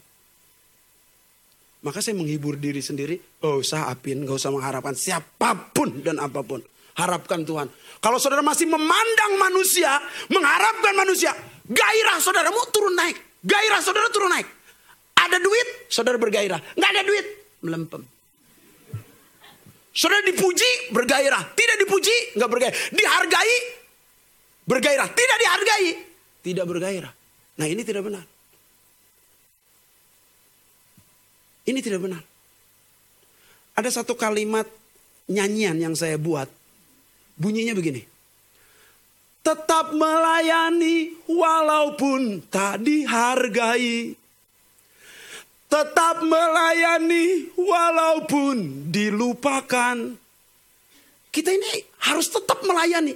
[1.83, 3.19] Maka saya menghibur diri sendiri.
[3.19, 6.63] Gak usah apin, gak usah mengharapkan siapa pun dan apa pun.
[6.95, 7.67] Harapkan Tuhan.
[7.99, 9.99] Kalau saudara masih memandang manusia,
[10.31, 11.35] mengharapkan manusia,
[11.67, 13.43] gairah saudaramu turun naik.
[13.43, 14.47] Gairah saudara turun naik.
[15.19, 16.59] Ada duit, saudara bergairah.
[16.79, 17.25] Gak ada duit,
[17.63, 18.03] melempem.
[19.91, 21.43] Saudara dipuji, bergairah.
[21.59, 22.77] Tidak dipuji, nggak bergairah.
[22.95, 23.55] Dihargai,
[24.63, 25.07] bergairah.
[25.11, 25.87] Tidak dihargai,
[26.39, 27.18] tidak bergairah.
[27.59, 28.23] Nah ini tidak benar.
[31.67, 32.23] Ini tidak benar.
[33.75, 34.63] Ada satu kalimat
[35.27, 36.47] nyanyian yang saya buat.
[37.35, 38.07] Bunyinya begini.
[39.43, 44.15] Tetap melayani walaupun tak dihargai.
[45.69, 49.95] Tetap melayani walaupun dilupakan.
[51.29, 51.71] Kita ini
[52.07, 53.13] harus tetap melayani.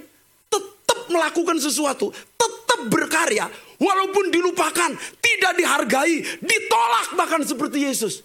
[0.52, 2.14] Tetap melakukan sesuatu.
[2.38, 3.50] Tetap berkarya.
[3.84, 4.96] Walaupun dilupakan.
[5.20, 6.24] Tidak dihargai.
[6.40, 8.24] Ditolak bahkan seperti Yesus.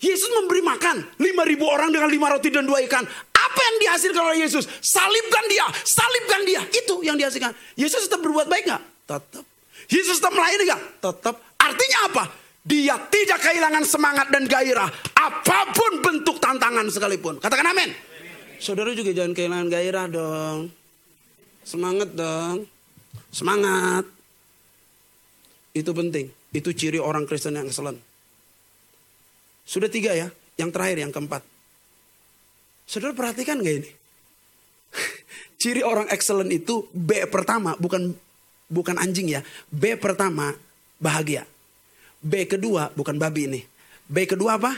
[0.00, 3.04] Yesus memberi makan 5.000 orang dengan 5 roti dan 2 ikan.
[3.36, 4.64] Apa yang dihasilkan oleh Yesus?
[4.80, 6.62] Salibkan dia, salibkan dia.
[6.72, 7.52] Itu yang dihasilkan.
[7.76, 8.80] Yesus tetap berbuat baik gak?
[9.04, 9.44] Tetap.
[9.92, 10.80] Yesus tetap melayani gak?
[11.04, 11.34] Tetap.
[11.60, 12.24] Artinya apa?
[12.64, 14.88] Dia tidak kehilangan semangat dan gairah.
[15.16, 17.36] Apa pun bentuk tantangan sekalipun.
[17.36, 17.92] Katakan amin.
[18.56, 20.72] Saudara juga jangan kehilangan gairah dong.
[21.64, 22.64] Semangat dong.
[23.32, 24.19] Semangat.
[25.70, 26.30] Itu penting.
[26.50, 27.98] Itu ciri orang Kristen yang excellent.
[29.62, 30.28] Sudah tiga ya.
[30.58, 31.42] Yang terakhir, yang keempat.
[32.90, 33.90] Saudara perhatikan gak ini?
[35.62, 37.78] ciri orang excellent itu B pertama.
[37.78, 38.10] Bukan
[38.66, 39.40] bukan anjing ya.
[39.70, 40.52] B pertama
[40.98, 41.46] bahagia.
[42.20, 43.60] B kedua bukan babi ini.
[44.10, 44.74] B kedua apa?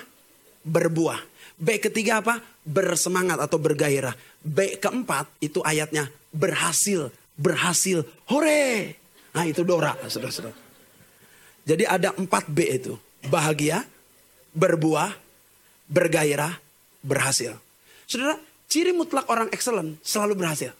[0.62, 1.18] Berbuah.
[1.56, 2.38] B ketiga apa?
[2.62, 4.14] Bersemangat atau bergairah.
[4.44, 8.96] B keempat itu ayatnya berhasil, berhasil, hore.
[9.32, 10.61] Nah itu Dora, saudara-saudara.
[11.62, 12.94] Jadi ada empat B itu.
[13.30, 13.86] Bahagia,
[14.54, 15.14] berbuah,
[15.86, 16.58] bergairah,
[17.02, 17.54] berhasil.
[18.10, 20.74] Saudara, ciri mutlak orang excellent selalu berhasil.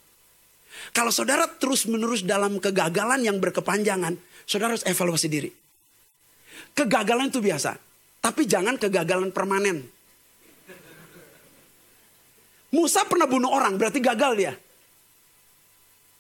[0.91, 4.17] Kalau saudara terus menerus dalam kegagalan yang berkepanjangan,
[4.49, 5.51] saudara harus evaluasi diri.
[6.73, 7.77] Kegagalan itu biasa.
[8.23, 9.85] Tapi jangan kegagalan permanen.
[12.73, 14.53] Musa pernah bunuh orang, berarti gagal dia.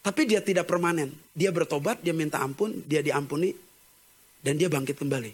[0.02, 1.14] Tapi dia tidak permanen.
[1.32, 3.54] Dia bertobat, dia minta ampun, dia diampuni.
[4.42, 5.30] Dan dia bangkit kembali.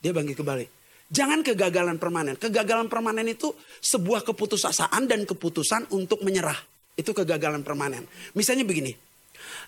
[0.00, 0.66] Dia bangkit kembali.
[1.10, 2.38] Jangan kegagalan permanen.
[2.38, 3.50] Kegagalan permanen itu
[3.82, 6.58] sebuah keputusasaan dan keputusan untuk menyerah.
[6.94, 8.06] Itu kegagalan permanen.
[8.38, 8.94] Misalnya begini.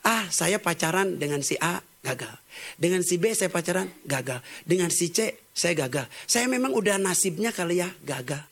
[0.07, 2.35] Ah saya pacaran dengan si A gagal.
[2.79, 4.41] Dengan si B saya pacaran, gagal.
[4.65, 6.07] Dengan si C saya gagal.
[6.27, 8.43] Saya memang udah nasibnya kali ya, gagal.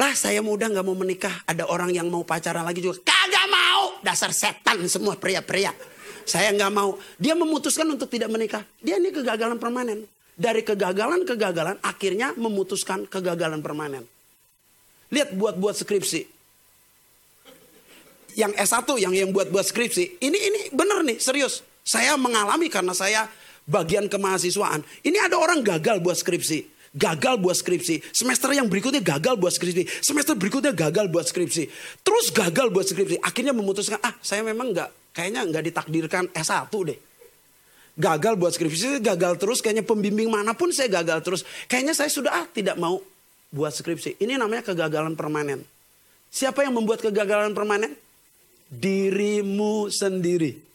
[0.00, 4.00] Lah saya muda nggak mau menikah, ada orang yang mau pacaran lagi juga, kagak mau.
[4.00, 5.70] Dasar setan semua pria-pria.
[6.28, 7.00] Saya nggak mau.
[7.16, 8.60] Dia memutuskan untuk tidak menikah.
[8.84, 10.04] Dia ini kegagalan permanen.
[10.38, 14.04] Dari kegagalan-kegagalan akhirnya memutuskan kegagalan permanen.
[15.08, 16.28] Lihat buat-buat skripsi.
[18.36, 20.20] Yang S1 yang yang buat-buat skripsi.
[20.20, 21.64] Ini ini bener nih, serius.
[21.82, 23.26] Saya mengalami karena saya
[23.64, 24.84] bagian kemahasiswaan.
[25.02, 26.76] Ini ada orang gagal buat skripsi.
[26.92, 28.00] Gagal buat skripsi.
[28.12, 30.04] Semester yang berikutnya gagal buat skripsi.
[30.04, 31.68] Semester berikutnya gagal buat skripsi.
[32.04, 33.20] Terus gagal buat skripsi.
[33.24, 36.98] Akhirnya memutuskan, ah saya memang nggak, kayaknya nggak ditakdirkan S1 deh.
[37.98, 39.58] Gagal buat skripsi, gagal terus.
[39.58, 41.42] Kayaknya pembimbing mana pun saya gagal terus.
[41.66, 43.02] Kayaknya saya sudah ah, tidak mau
[43.50, 44.22] buat skripsi.
[44.22, 45.66] Ini namanya kegagalan permanen.
[46.30, 47.90] Siapa yang membuat kegagalan permanen?
[48.70, 50.68] Dirimu sendiri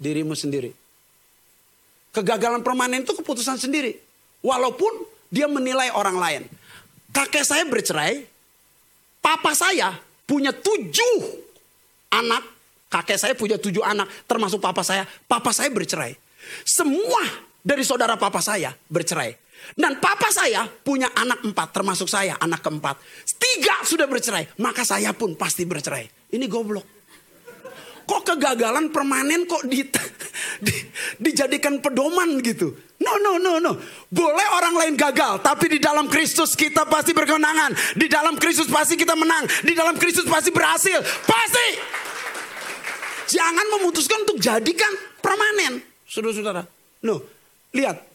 [0.00, 0.72] dirimu sendiri.
[2.10, 4.00] Kegagalan permanen itu keputusan sendiri.
[4.40, 6.42] Walaupun dia menilai orang lain.
[7.12, 8.24] Kakek saya bercerai,
[9.20, 11.44] papa saya punya tujuh
[12.10, 12.42] anak,
[12.90, 15.06] kakek saya punya tujuh anak, termasuk papa saya.
[15.06, 16.18] Papa saya bercerai.
[16.66, 17.22] Semua
[17.62, 19.48] dari saudara papa saya bercerai.
[19.76, 22.96] Dan papa saya punya anak empat, termasuk saya, anak keempat.
[23.36, 26.32] Tiga sudah bercerai, maka saya pun pasti bercerai.
[26.32, 27.00] Ini goblok.
[28.08, 29.86] Kok kegagalan permanen kok di,
[30.66, 30.74] di,
[31.20, 32.74] dijadikan pedoman gitu?
[32.98, 33.78] No, no, no, no.
[34.10, 37.94] Boleh orang lain gagal, tapi di dalam Kristus kita pasti berkemenangan.
[37.94, 39.46] Di dalam Kristus pasti kita menang.
[39.62, 40.98] Di dalam Kristus pasti berhasil.
[41.22, 41.99] Pasti.
[43.30, 44.90] Jangan memutuskan untuk jadikan
[45.22, 45.78] permanen.
[46.04, 46.66] Saudara-saudara.
[47.06, 47.22] No,
[47.70, 48.10] lihat.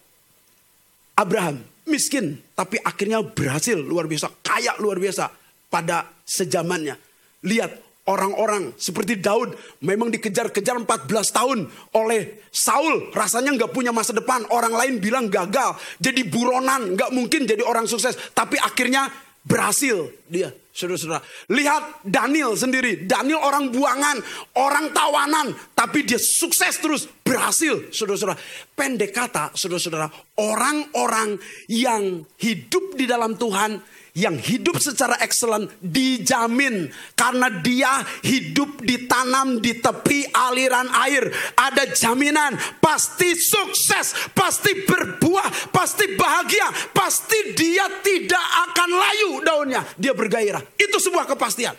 [1.15, 4.27] Abraham miskin, tapi akhirnya berhasil luar biasa.
[4.43, 5.31] Kaya luar biasa
[5.71, 6.99] pada sejamannya.
[7.47, 11.65] Lihat Orang-orang seperti Daud memang dikejar-kejar 14 tahun
[11.97, 13.09] oleh Saul.
[13.09, 14.45] Rasanya nggak punya masa depan.
[14.53, 15.73] Orang lain bilang gagal.
[15.97, 16.93] Jadi buronan.
[16.93, 18.13] nggak mungkin jadi orang sukses.
[18.37, 19.09] Tapi akhirnya
[19.45, 20.49] berhasil dia.
[20.75, 21.23] Saudara-saudara.
[21.55, 23.07] Lihat Daniel sendiri.
[23.07, 24.19] Daniel orang buangan.
[24.59, 25.55] Orang tawanan.
[25.71, 27.07] Tapi dia sukses terus.
[27.23, 27.95] Berhasil.
[27.95, 28.35] Saudara-saudara.
[28.75, 30.11] Pendek kata saudara-saudara.
[30.35, 31.39] Orang-orang
[31.71, 33.79] yang hidup di dalam Tuhan
[34.15, 36.87] yang hidup secara excellent dijamin
[37.19, 41.27] karena dia hidup ditanam di tepi aliran air.
[41.59, 49.83] Ada jaminan pasti sukses, pasti berbuah, pasti bahagia, pasti dia tidak akan layu daunnya.
[49.99, 50.63] Dia bergairah.
[50.79, 51.75] Itu sebuah kepastian.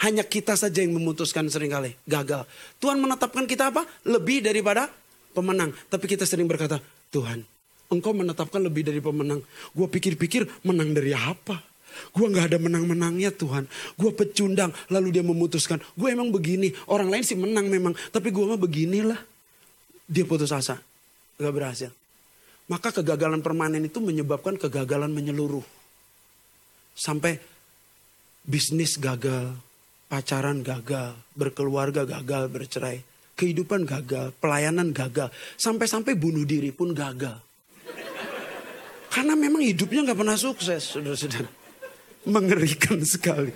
[0.00, 2.44] Hanya kita saja yang memutuskan sering kali gagal.
[2.80, 3.84] Tuhan menetapkan kita apa?
[4.08, 4.88] Lebih daripada
[5.36, 5.72] pemenang.
[5.92, 6.80] Tapi kita sering berkata,
[7.12, 7.59] Tuhan
[7.90, 9.42] engkau menetapkan lebih dari pemenang.
[9.74, 11.60] Gue pikir-pikir menang dari apa?
[12.14, 13.66] Gue gak ada menang-menangnya Tuhan.
[13.98, 15.82] Gue pecundang lalu dia memutuskan.
[15.98, 16.70] Gue emang begini.
[16.86, 17.92] Orang lain sih menang memang.
[18.14, 19.20] Tapi gue mah beginilah.
[20.06, 20.78] Dia putus asa.
[21.36, 21.90] Gak berhasil.
[22.70, 25.66] Maka kegagalan permanen itu menyebabkan kegagalan menyeluruh.
[26.94, 27.42] Sampai
[28.46, 29.50] bisnis gagal,
[30.06, 33.02] pacaran gagal, berkeluarga gagal, bercerai.
[33.34, 35.34] Kehidupan gagal, pelayanan gagal.
[35.58, 37.49] Sampai-sampai bunuh diri pun gagal.
[39.10, 41.50] Karena memang hidupnya nggak pernah sukses, saudara-saudara.
[42.30, 43.50] Mengerikan sekali.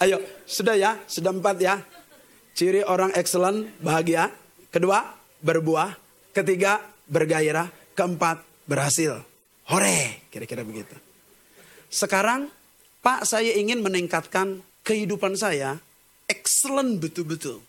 [0.00, 1.76] Ayo, sudah ya, sudah empat ya.
[2.56, 4.32] Ciri orang excellent, bahagia.
[4.72, 5.04] Kedua,
[5.44, 5.92] berbuah.
[6.32, 7.68] Ketiga, bergairah.
[7.92, 9.20] Keempat, berhasil.
[9.70, 10.96] Hore, kira-kira begitu.
[11.92, 12.48] Sekarang,
[13.04, 15.76] Pak saya ingin meningkatkan kehidupan saya
[16.26, 17.60] excellent betul-betul.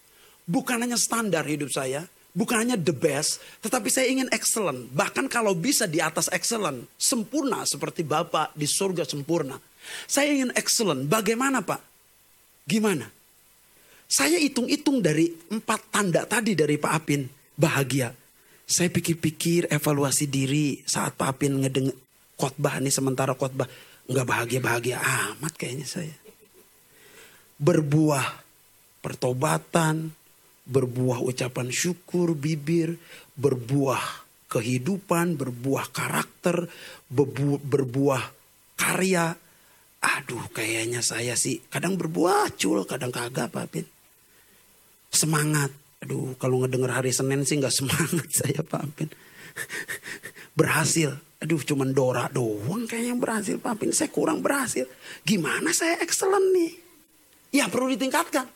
[0.47, 4.91] Bukan hanya standar hidup saya, Bukan hanya the best, tetapi saya ingin excellent.
[4.91, 9.55] Bahkan kalau bisa di atas excellent, sempurna seperti Bapak di surga sempurna.
[10.03, 11.07] Saya ingin excellent.
[11.07, 11.79] Bagaimana Pak?
[12.67, 13.07] Gimana?
[14.05, 17.23] Saya hitung-hitung dari empat tanda tadi dari Pak Apin.
[17.55, 18.11] Bahagia.
[18.67, 21.87] Saya pikir-pikir evaluasi diri saat Pak Apin ngedeng
[22.35, 23.69] khotbah nih sementara khotbah.
[24.11, 26.15] Nggak bahagia-bahagia amat kayaknya saya.
[27.55, 28.43] Berbuah
[28.99, 30.11] pertobatan,
[30.65, 32.97] berbuah ucapan syukur bibir,
[33.37, 36.65] berbuah kehidupan, berbuah karakter,
[37.09, 38.23] berbu berbuah
[38.77, 39.37] karya.
[40.05, 43.85] Aduh kayaknya saya sih kadang berbuah cul, kadang kagak Pak Pin.
[45.09, 45.73] Semangat.
[46.05, 49.09] Aduh kalau ngedenger hari Senin sih nggak semangat saya Pak Pin.
[50.59, 51.13] berhasil.
[51.41, 53.91] Aduh cuman Dora doang kayaknya berhasil Pak Pin.
[53.93, 54.85] Saya kurang berhasil.
[55.25, 56.73] Gimana saya excellent nih?
[57.53, 58.49] Ya perlu ditingkatkan.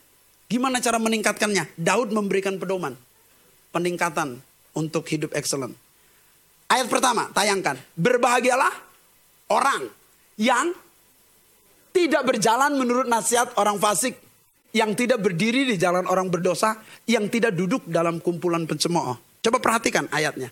[0.50, 1.78] Gimana cara meningkatkannya?
[1.78, 2.98] Daud memberikan pedoman.
[3.70, 4.42] Peningkatan
[4.74, 5.78] untuk hidup excellent.
[6.66, 7.78] Ayat pertama, tayangkan.
[7.94, 8.74] Berbahagialah
[9.54, 9.86] orang
[10.34, 10.74] yang
[11.94, 14.18] tidak berjalan menurut nasihat orang fasik.
[14.74, 16.82] Yang tidak berdiri di jalan orang berdosa.
[17.06, 19.38] Yang tidak duduk dalam kumpulan pencemooh.
[19.38, 20.50] Coba perhatikan ayatnya.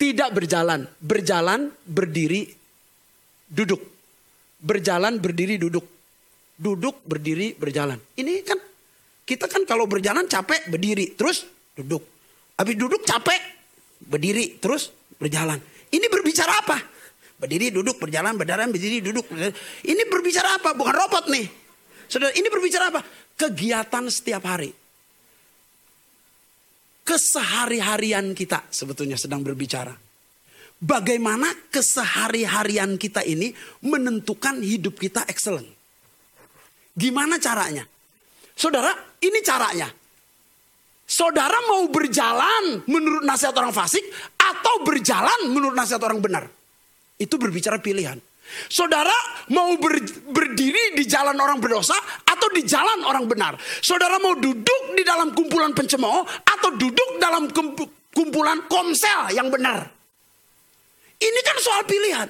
[0.00, 0.88] Tidak berjalan.
[1.04, 2.48] Berjalan, berdiri,
[3.44, 3.84] duduk.
[4.56, 5.84] Berjalan, berdiri, duduk
[6.62, 7.98] duduk, berdiri, berjalan.
[8.14, 8.58] Ini kan
[9.26, 11.42] kita kan kalau berjalan capek berdiri, terus
[11.74, 12.06] duduk.
[12.54, 13.40] Habis duduk capek,
[14.06, 15.58] berdiri, terus berjalan.
[15.90, 16.78] Ini berbicara apa?
[17.42, 19.26] Berdiri, duduk, berjalan, berjalan, berdiri, duduk.
[19.82, 20.78] Ini berbicara apa?
[20.78, 21.46] Bukan robot nih.
[22.06, 23.02] Saudara, ini berbicara apa?
[23.34, 24.70] Kegiatan setiap hari.
[27.02, 29.90] Kesehari-harian kita sebetulnya sedang berbicara.
[30.78, 33.50] Bagaimana kesehari-harian kita ini
[33.82, 35.81] menentukan hidup kita excellent.
[36.92, 37.84] Gimana caranya?
[38.52, 38.92] Saudara,
[39.24, 39.88] ini caranya.
[41.08, 44.04] Saudara mau berjalan menurut nasihat orang fasik
[44.36, 46.44] atau berjalan menurut nasihat orang benar?
[47.20, 48.16] Itu berbicara pilihan.
[48.68, 49.12] Saudara
[49.52, 51.96] mau ber, berdiri di jalan orang berdosa
[52.28, 53.56] atau di jalan orang benar?
[53.80, 57.48] Saudara mau duduk di dalam kumpulan pencemooh atau duduk dalam
[58.12, 59.88] kumpulan komsel yang benar?
[61.22, 62.28] Ini kan soal pilihan.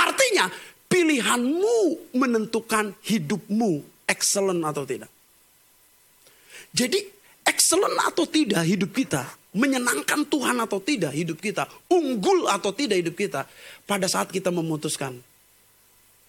[0.00, 0.48] Artinya
[0.90, 5.08] pilihanmu menentukan hidupmu excellent atau tidak.
[6.74, 6.98] Jadi
[7.46, 9.22] excellent atau tidak hidup kita,
[9.54, 13.46] menyenangkan Tuhan atau tidak hidup kita, unggul atau tidak hidup kita,
[13.86, 15.14] pada saat kita memutuskan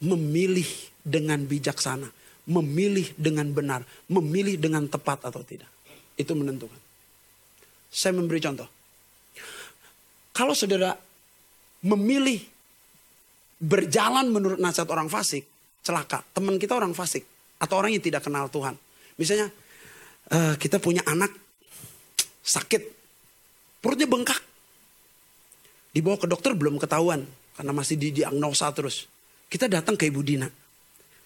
[0.02, 0.66] memilih
[1.02, 2.10] dengan bijaksana,
[2.50, 5.70] memilih dengan benar, memilih dengan tepat atau tidak.
[6.18, 6.78] Itu menentukan.
[7.90, 8.70] Saya memberi contoh.
[10.32, 10.96] Kalau saudara
[11.86, 12.51] memilih
[13.62, 15.46] berjalan menurut nasihat orang fasik,
[15.86, 16.26] celaka.
[16.34, 17.22] Teman kita orang fasik
[17.62, 18.74] atau orang yang tidak kenal Tuhan.
[19.22, 19.54] Misalnya
[20.34, 21.30] uh, kita punya anak
[22.42, 22.82] sakit,
[23.78, 24.42] perutnya bengkak.
[25.94, 27.22] Dibawa ke dokter belum ketahuan
[27.54, 29.06] karena masih didiagnosa terus.
[29.52, 30.48] Kita datang ke Ibu Dina.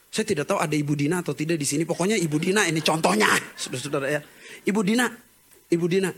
[0.10, 1.86] Saya tidak tahu ada Ibu Dina atau tidak di sini.
[1.86, 3.30] Pokoknya Ibu Dina ini contohnya,
[3.62, 4.22] saudara-saudara ya.
[4.66, 5.06] Ibu Dina,
[5.70, 6.10] Ibu Dina,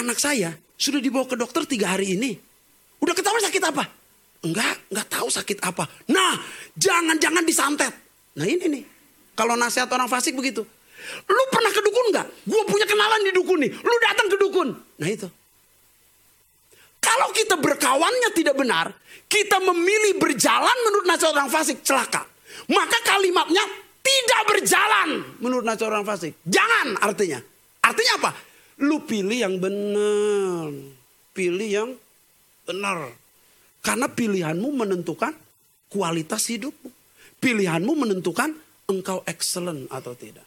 [0.00, 2.32] anak saya sudah dibawa ke dokter tiga hari ini.
[3.04, 3.99] Udah ketahuan sakit apa?
[4.40, 5.84] Enggak, enggak tahu sakit apa.
[6.08, 6.40] Nah,
[6.76, 7.92] jangan-jangan disantet.
[8.40, 8.82] Nah ini nih,
[9.36, 10.64] kalau nasihat orang fasik begitu.
[11.28, 12.26] Lu pernah ke dukun enggak?
[12.44, 13.72] Gue punya kenalan di dukun nih.
[13.72, 14.68] Lu datang ke dukun.
[14.72, 15.28] Nah itu.
[17.00, 18.92] Kalau kita berkawannya tidak benar,
[19.24, 22.28] kita memilih berjalan menurut nasihat orang fasik, celaka.
[22.68, 23.64] Maka kalimatnya
[24.04, 25.08] tidak berjalan
[25.40, 26.36] menurut nasihat orang fasik.
[26.44, 27.40] Jangan artinya.
[27.80, 28.30] Artinya apa?
[28.84, 30.68] Lu pilih yang benar.
[31.32, 31.90] Pilih yang
[32.68, 33.19] benar.
[33.80, 35.32] Karena pilihanmu menentukan
[35.88, 36.90] kualitas hidupmu.
[37.40, 38.52] Pilihanmu menentukan
[38.88, 40.44] engkau excellent atau tidak.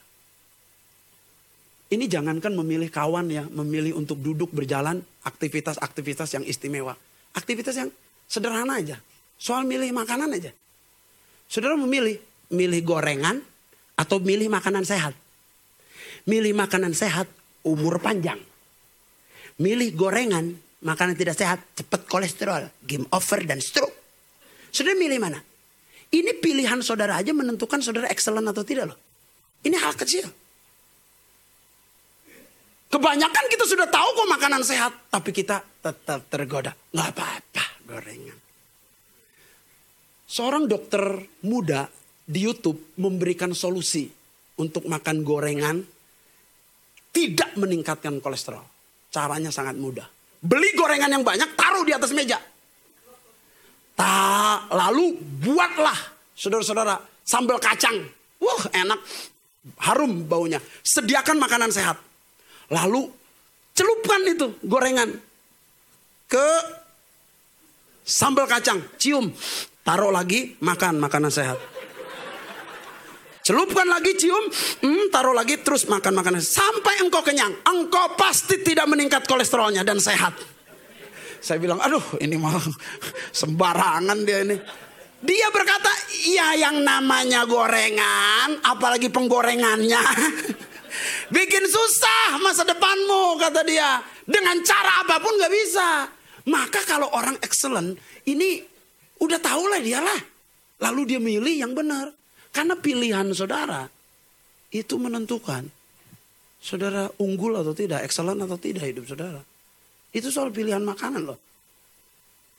[1.93, 6.97] Ini jangankan memilih kawan ya, memilih untuk duduk berjalan aktivitas-aktivitas yang istimewa.
[7.37, 7.89] Aktivitas yang
[8.25, 8.97] sederhana aja.
[9.37, 10.49] Soal milih makanan aja.
[11.45, 12.17] Saudara memilih,
[12.49, 13.45] milih gorengan
[13.93, 15.13] atau milih makanan sehat.
[16.25, 17.29] Milih makanan sehat,
[17.61, 18.41] umur panjang.
[19.61, 23.95] Milih gorengan, makanan tidak sehat, cepat kolesterol, game over dan stroke.
[24.69, 25.39] Saudara milih mana?
[26.13, 28.99] Ini pilihan saudara aja menentukan saudara excellent atau tidak loh.
[29.65, 30.29] Ini hal kecil.
[32.93, 35.09] Kebanyakan kita sudah tahu kok makanan sehat.
[35.09, 36.77] Tapi kita tetap tergoda.
[36.93, 38.37] Nggak apa-apa gorengan.
[40.29, 41.01] Seorang dokter
[41.49, 41.89] muda
[42.21, 44.05] di Youtube memberikan solusi
[44.61, 45.81] untuk makan gorengan.
[47.09, 48.65] Tidak meningkatkan kolesterol.
[49.09, 50.05] Caranya sangat mudah.
[50.43, 52.35] Beli gorengan yang banyak, taruh di atas meja.
[53.95, 55.95] Ta, lalu buatlah
[56.35, 57.95] saudara-saudara sambal kacang.
[58.43, 58.99] Wah enak,
[59.87, 60.59] harum baunya.
[60.83, 61.95] Sediakan makanan sehat
[62.71, 63.05] Lalu
[63.77, 65.09] celupkan itu gorengan
[66.25, 66.47] ke
[68.01, 69.29] sambal kacang, cium,
[69.85, 71.59] taruh lagi, makan makanan sehat.
[73.43, 74.47] Celupkan lagi, cium,
[74.87, 77.51] hmm, taruh lagi, terus makan makanan sampai engkau kenyang.
[77.67, 80.31] Engkau pasti tidak meningkat kolesterolnya dan sehat.
[81.43, 82.63] Saya bilang, aduh ini malah
[83.43, 84.55] sembarangan dia ini.
[85.19, 85.91] Dia berkata,
[86.23, 90.03] iya yang namanya gorengan, apalagi penggorengannya.
[91.35, 93.99] Bikin susah masa depanmu kata dia.
[94.23, 96.07] Dengan cara apa pun gak bisa.
[96.47, 98.63] Maka kalau orang excellent ini
[99.19, 99.99] udah tahu lah dia.
[100.79, 102.22] Lalu dia milih yang benar.
[102.53, 103.89] Karena pilihan saudara
[104.69, 105.65] itu menentukan.
[106.63, 109.41] Saudara unggul atau tidak, excellent atau tidak hidup saudara.
[110.13, 111.35] Itu soal pilihan makanan loh.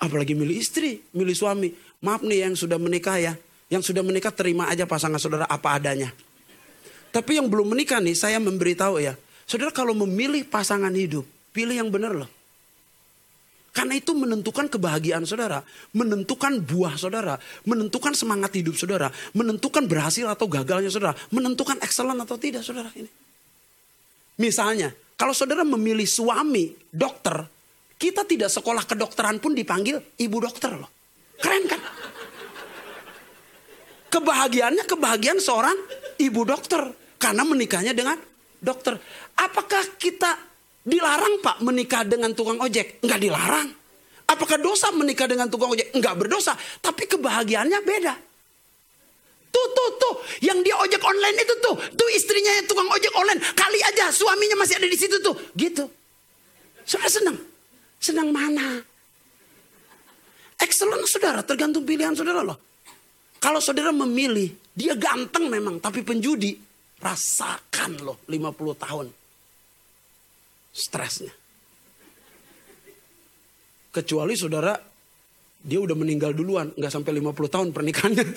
[0.03, 1.73] Apalagi milih istri, milih suami.
[2.05, 3.33] Maaf nih yang sudah menikah ya.
[3.73, 6.13] Yang sudah menikah terima aja pasangan saudara apa adanya.
[7.15, 9.17] Tapi yang belum menikah nih saya memberitahu ya.
[9.47, 11.25] Saudara kalau memilih pasangan hidup,
[11.55, 12.29] pilih yang benar loh.
[13.75, 15.59] Karena itu menentukan kebahagiaan saudara,
[15.99, 17.35] menentukan buah saudara,
[17.67, 23.11] menentukan semangat hidup saudara, menentukan berhasil atau gagalnya saudara, menentukan excellent atau tidak saudara ini.
[24.39, 27.43] Misalnya, kalau saudara memilih suami dokter,
[27.99, 30.91] kita tidak sekolah kedokteran pun dipanggil ibu dokter loh.
[31.43, 31.81] Keren kan?
[34.15, 35.75] Kebahagiaannya kebahagiaan seorang
[36.23, 36.95] ibu dokter.
[37.19, 38.21] Karena menikahnya dengan
[38.63, 38.95] dokter.
[39.35, 40.54] Apakah kita
[40.85, 43.01] dilarang pak menikah dengan tukang ojek?
[43.01, 43.69] Enggak dilarang.
[44.25, 45.93] Apakah dosa menikah dengan tukang ojek?
[45.93, 46.57] Enggak berdosa.
[46.57, 48.15] Tapi kebahagiaannya beda.
[49.55, 50.15] Tuh, tuh, tuh.
[50.43, 51.77] Yang dia ojek online itu tuh.
[51.79, 53.41] Tuh istrinya yang tukang ojek online.
[53.55, 55.37] Kali aja suaminya masih ada di situ tuh.
[55.55, 55.85] Gitu.
[56.85, 57.39] Saudara senang.
[58.03, 58.83] Senang mana?
[60.59, 61.41] Excellent saudara.
[61.47, 62.59] Tergantung pilihan saudara loh.
[63.39, 64.51] Kalau saudara memilih.
[64.75, 65.79] Dia ganteng memang.
[65.79, 66.59] Tapi penjudi.
[66.99, 69.07] Rasakan loh 50 tahun.
[70.75, 71.31] Stresnya.
[73.95, 74.75] Kecuali saudara,
[75.63, 76.75] dia udah meninggal duluan.
[76.75, 78.27] Nggak sampai 50 tahun pernikahannya.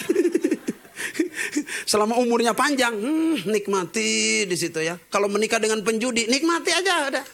[1.92, 5.02] Selama umurnya panjang, hmm, nikmati di situ ya.
[5.10, 7.26] Kalau menikah dengan penjudi, nikmati aja udah.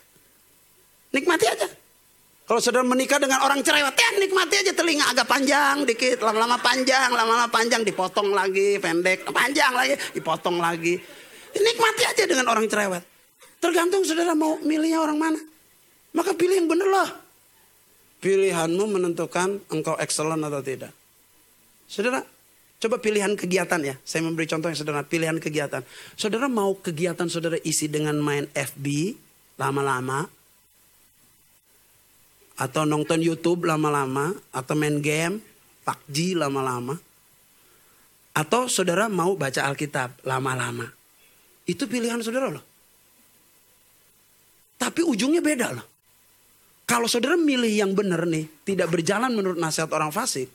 [1.12, 1.68] Nikmati aja.
[2.44, 7.08] Kalau saudara menikah dengan orang cerewet, ya nikmati aja telinga agak panjang dikit, lama-lama panjang,
[7.12, 11.00] lama-lama panjang dipotong lagi, pendek, panjang lagi, dipotong lagi.
[11.56, 13.13] Nikmati aja dengan orang cerewet.
[13.64, 15.40] Tergantung saudara mau milihnya orang mana.
[16.12, 17.10] Maka pilih yang benar loh.
[18.20, 20.92] Pilihanmu menentukan engkau excellent atau tidak.
[21.88, 22.20] Saudara,
[22.84, 23.96] coba pilihan kegiatan ya.
[24.04, 25.80] Saya memberi contoh yang sederhana, pilihan kegiatan.
[26.20, 29.16] Saudara mau kegiatan saudara isi dengan main FB
[29.56, 30.28] lama-lama,
[32.60, 35.40] atau nonton YouTube lama-lama, atau main game,
[35.88, 37.00] PUBG lama-lama.
[38.36, 40.92] Atau saudara mau baca Alkitab lama-lama.
[41.64, 42.73] Itu pilihan saudara loh.
[44.84, 45.88] Tapi ujungnya beda loh.
[46.84, 50.52] Kalau saudara milih yang benar nih, tidak berjalan menurut nasihat orang fasik,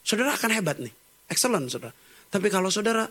[0.00, 0.88] saudara akan hebat nih.
[1.28, 1.92] Excellent saudara.
[2.32, 3.04] Tapi kalau saudara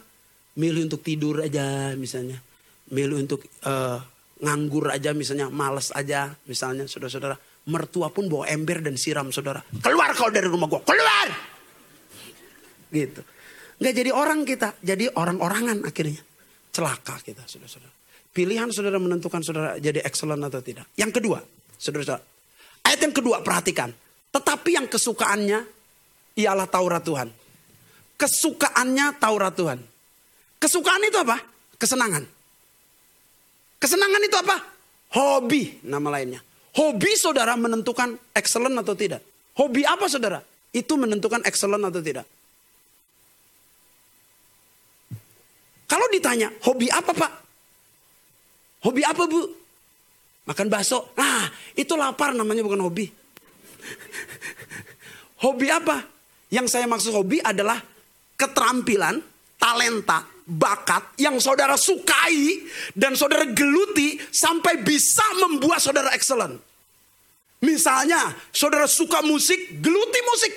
[0.57, 2.41] milih untuk tidur aja misalnya,
[2.89, 4.01] milih untuk uh,
[4.41, 7.37] nganggur aja misalnya, males aja misalnya saudara-saudara,
[7.69, 9.61] mertua pun bawa ember dan siram saudara.
[9.85, 11.29] Keluar kau dari rumah gua, keluar.
[12.89, 13.21] Gitu.
[13.77, 16.25] Nggak jadi orang kita, jadi orang-orangan akhirnya.
[16.73, 17.93] Celaka kita, saudara-saudara.
[18.35, 20.83] Pilihan saudara menentukan saudara jadi excellent atau tidak.
[20.99, 21.39] Yang kedua,
[21.79, 22.19] saudara-saudara.
[22.83, 23.95] Ayat yang kedua perhatikan.
[24.35, 25.63] Tetapi yang kesukaannya
[26.35, 27.31] ialah Taurat Tuhan.
[28.19, 29.79] Kesukaannya Taurat Tuhan.
[30.59, 31.39] Kesukaan itu apa?
[31.79, 32.27] Kesenangan.
[33.79, 34.55] Kesenangan itu apa?
[35.15, 36.43] Hobi nama lainnya.
[36.75, 39.23] Hobi saudara menentukan excellent atau tidak.
[39.55, 40.43] Hobi apa saudara?
[40.75, 42.27] Itu menentukan excellent atau tidak.
[45.87, 47.44] Kalau ditanya, hobi apa pak?
[48.85, 49.41] Hobi apa bu?
[50.45, 51.09] Makan bakso.
[51.17, 53.09] Nah, itu lapar namanya bukan hobi.
[55.41, 56.05] hobi apa?
[56.53, 57.81] Yang saya maksud hobi adalah
[58.37, 59.17] keterampilan,
[59.57, 62.61] talenta, bakat yang saudara sukai
[62.93, 66.61] dan saudara geluti sampai bisa membuat saudara excellent.
[67.65, 70.53] Misalnya, saudara suka musik, geluti musik.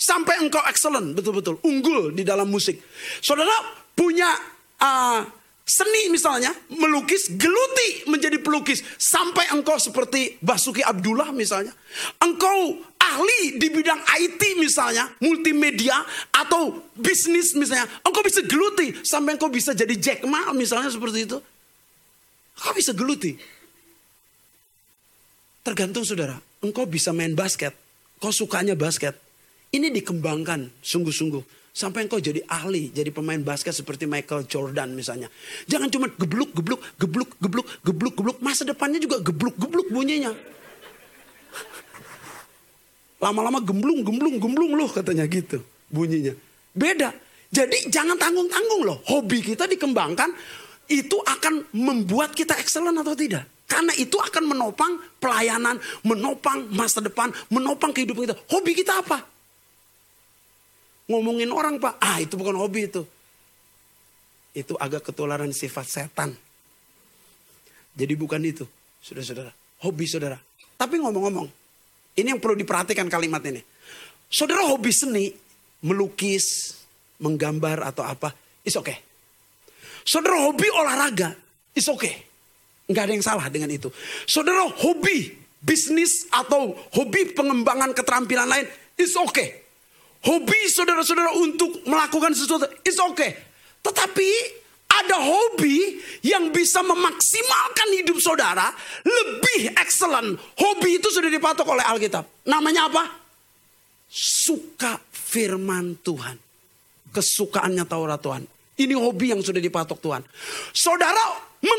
[0.00, 1.60] Sampai engkau excellent, betul-betul.
[1.60, 2.80] Unggul di dalam musik.
[3.20, 3.52] Saudara
[3.92, 4.32] punya
[4.80, 5.20] uh,
[5.64, 8.82] seni misalnya, melukis, geluti menjadi pelukis.
[8.98, 11.70] Sampai engkau seperti Basuki Abdullah misalnya.
[12.18, 17.86] Engkau ahli di bidang IT misalnya, multimedia atau bisnis misalnya.
[18.02, 21.38] Engkau bisa geluti sampai engkau bisa jadi Jack Ma misalnya seperti itu.
[22.58, 23.32] Engkau bisa geluti.
[25.60, 27.76] Tergantung saudara, engkau bisa main basket,
[28.16, 29.12] kau sukanya basket.
[29.70, 31.59] Ini dikembangkan sungguh-sungguh.
[31.70, 35.30] Sampai engkau jadi ahli, jadi pemain basket seperti Michael Jordan misalnya.
[35.70, 38.38] Jangan cuma gebluk, gebluk, gebluk, gebluk, gebluk, gebluk.
[38.42, 40.34] Masa depannya juga gebluk, gebluk bunyinya.
[43.22, 45.62] Lama-lama gemblung, gemblung, gemblung loh katanya gitu
[45.92, 46.34] bunyinya.
[46.74, 47.14] Beda.
[47.50, 48.98] Jadi jangan tanggung-tanggung loh.
[49.06, 50.30] Hobi kita dikembangkan,
[50.90, 53.46] itu akan membuat kita excellent atau tidak.
[53.70, 58.36] Karena itu akan menopang pelayanan, menopang masa depan, menopang kehidupan kita.
[58.50, 59.29] Hobi kita apa?
[61.10, 63.02] Ngomongin orang pak, ah itu bukan hobi itu.
[64.54, 66.30] Itu agak ketularan sifat setan.
[67.98, 68.62] Jadi bukan itu,
[69.02, 69.50] saudara-saudara.
[69.82, 70.38] Hobi saudara.
[70.78, 71.50] Tapi ngomong-ngomong,
[72.14, 73.58] ini yang perlu diperhatikan kalimat ini.
[74.30, 75.34] Saudara hobi seni,
[75.82, 76.78] melukis,
[77.18, 78.30] menggambar atau apa,
[78.62, 79.02] is okay.
[80.06, 81.34] Saudara hobi olahraga,
[81.74, 82.22] is okay.
[82.86, 83.90] Nggak ada yang salah dengan itu.
[84.30, 89.59] Saudara hobi bisnis atau hobi pengembangan keterampilan lain, is okay.
[90.20, 93.32] Hobi saudara-saudara untuk melakukan sesuatu, is okay.
[93.80, 94.30] Tetapi
[94.90, 98.68] ada hobi yang bisa memaksimalkan hidup saudara
[99.00, 100.36] lebih excellent.
[100.60, 102.28] Hobi itu sudah dipatok oleh Alkitab.
[102.44, 103.04] Namanya apa?
[104.10, 106.36] Suka firman Tuhan.
[107.10, 108.44] Kesukaannya Taurat Tuhan.
[108.80, 110.24] Ini hobi yang sudah dipatok Tuhan.
[110.72, 111.19] Saudara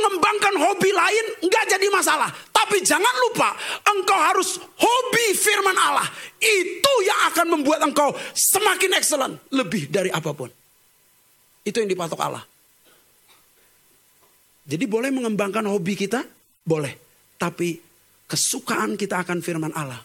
[0.01, 2.33] mengembangkan hobi lain nggak jadi masalah.
[2.49, 3.53] Tapi jangan lupa
[3.85, 6.09] engkau harus hobi firman Allah.
[6.41, 9.37] Itu yang akan membuat engkau semakin excellent.
[9.53, 10.49] Lebih dari apa pun.
[11.61, 12.43] Itu yang dipatok Allah.
[14.65, 16.25] Jadi boleh mengembangkan hobi kita?
[16.65, 16.97] Boleh.
[17.37, 17.77] Tapi
[18.25, 19.99] kesukaan kita akan firman Allah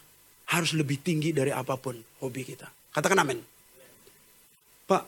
[0.51, 2.67] harus lebih tinggi dari apa pun hobi kita.
[2.91, 3.39] Katakan amin.
[4.87, 5.03] Pak,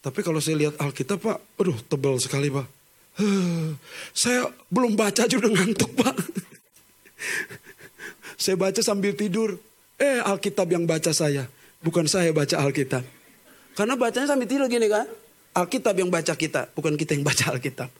[0.00, 2.79] tapi kalau saya lihat Alkitab Pak, aduh tebal sekali Pak.
[4.20, 6.14] Saya belum baca juga ngantuk pak.
[8.40, 9.60] saya baca sambil tidur.
[10.00, 11.44] Eh Alkitab yang baca saya.
[11.84, 13.04] Bukan saya baca Alkitab.
[13.76, 15.04] Karena bacanya sambil tidur gini kan.
[15.52, 16.72] Alkitab yang baca kita.
[16.72, 17.92] Bukan kita yang baca Alkitab.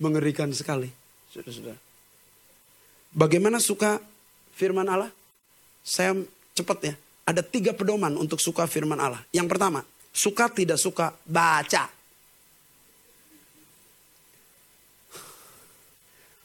[0.00, 0.88] Mengerikan sekali.
[1.28, 1.76] Sudah-sudah.
[3.12, 4.00] Bagaimana suka
[4.56, 5.12] firman Allah?
[5.84, 6.16] Saya
[6.56, 6.94] cepat ya.
[7.28, 9.20] Ada tiga pedoman untuk suka firman Allah.
[9.30, 11.92] Yang pertama, suka tidak suka baca.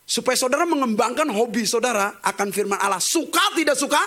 [0.07, 3.03] Supaya saudara mengembangkan hobi saudara akan firman Allah.
[3.03, 3.99] Suka tidak suka?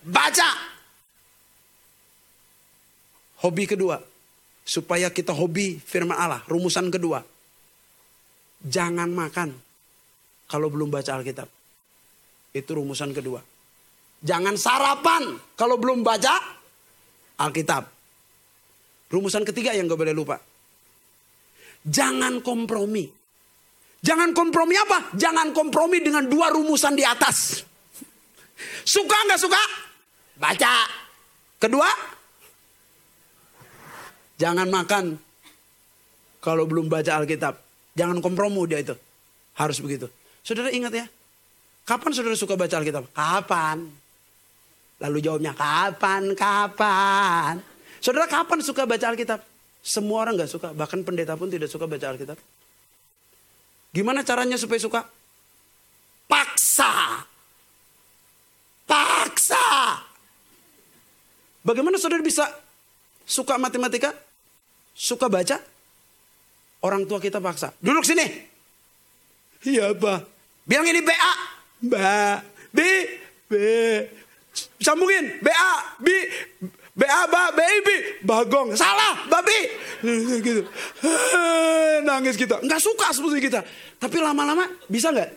[0.00, 0.50] Baca.
[3.44, 4.00] Hobi kedua.
[4.64, 6.40] Supaya kita hobi firman Allah.
[6.48, 7.20] Rumusan kedua.
[8.64, 9.52] Jangan makan
[10.48, 11.46] kalau belum baca Alkitab.
[12.56, 13.44] Itu rumusan kedua.
[14.24, 16.40] Jangan sarapan kalau belum baca
[17.36, 17.84] Alkitab.
[19.12, 20.40] Rumusan ketiga yang gak boleh lupa.
[21.84, 23.17] Jangan kompromi
[23.98, 25.10] Jangan kompromi apa?
[25.18, 27.66] Jangan kompromi dengan dua rumusan di atas.
[28.86, 29.62] Suka nggak suka?
[30.38, 30.74] Baca.
[31.58, 31.90] Kedua,
[34.38, 35.18] jangan makan
[36.38, 37.58] kalau belum baca Alkitab.
[37.98, 38.94] Jangan kompromi dia itu.
[39.58, 40.06] Harus begitu.
[40.46, 41.06] Saudara ingat ya.
[41.82, 43.10] Kapan saudara suka baca Alkitab?
[43.10, 43.90] Kapan?
[45.02, 47.58] Lalu jawabnya kapan, kapan.
[47.98, 49.42] Saudara kapan suka baca Alkitab?
[49.82, 50.68] Semua orang nggak suka.
[50.70, 52.38] Bahkan pendeta pun tidak suka baca Alkitab.
[53.92, 55.00] Gimana caranya supaya suka?
[56.28, 57.24] Paksa.
[58.84, 59.66] Paksa.
[61.64, 62.48] Bagaimana saudara bisa
[63.24, 64.12] suka matematika?
[64.92, 65.60] Suka baca?
[66.84, 67.74] Orang tua kita paksa.
[67.82, 68.24] Duduk sini.
[69.66, 70.20] Iya, Pak.
[70.68, 71.32] Bilang ini BA.
[71.90, 72.38] Mbak.
[72.70, 72.78] B.
[73.50, 73.52] B.
[74.78, 75.42] Sambungin.
[75.42, 75.70] BA.
[75.98, 76.06] B.
[76.98, 77.88] BA, ba, BIB.
[78.26, 78.74] Bagong.
[78.74, 79.70] Salah, babi.
[80.42, 80.66] Gitu.
[82.08, 82.58] Nangis kita.
[82.58, 83.62] Nggak suka seperti kita.
[84.02, 85.30] Tapi lama-lama bisa nggak?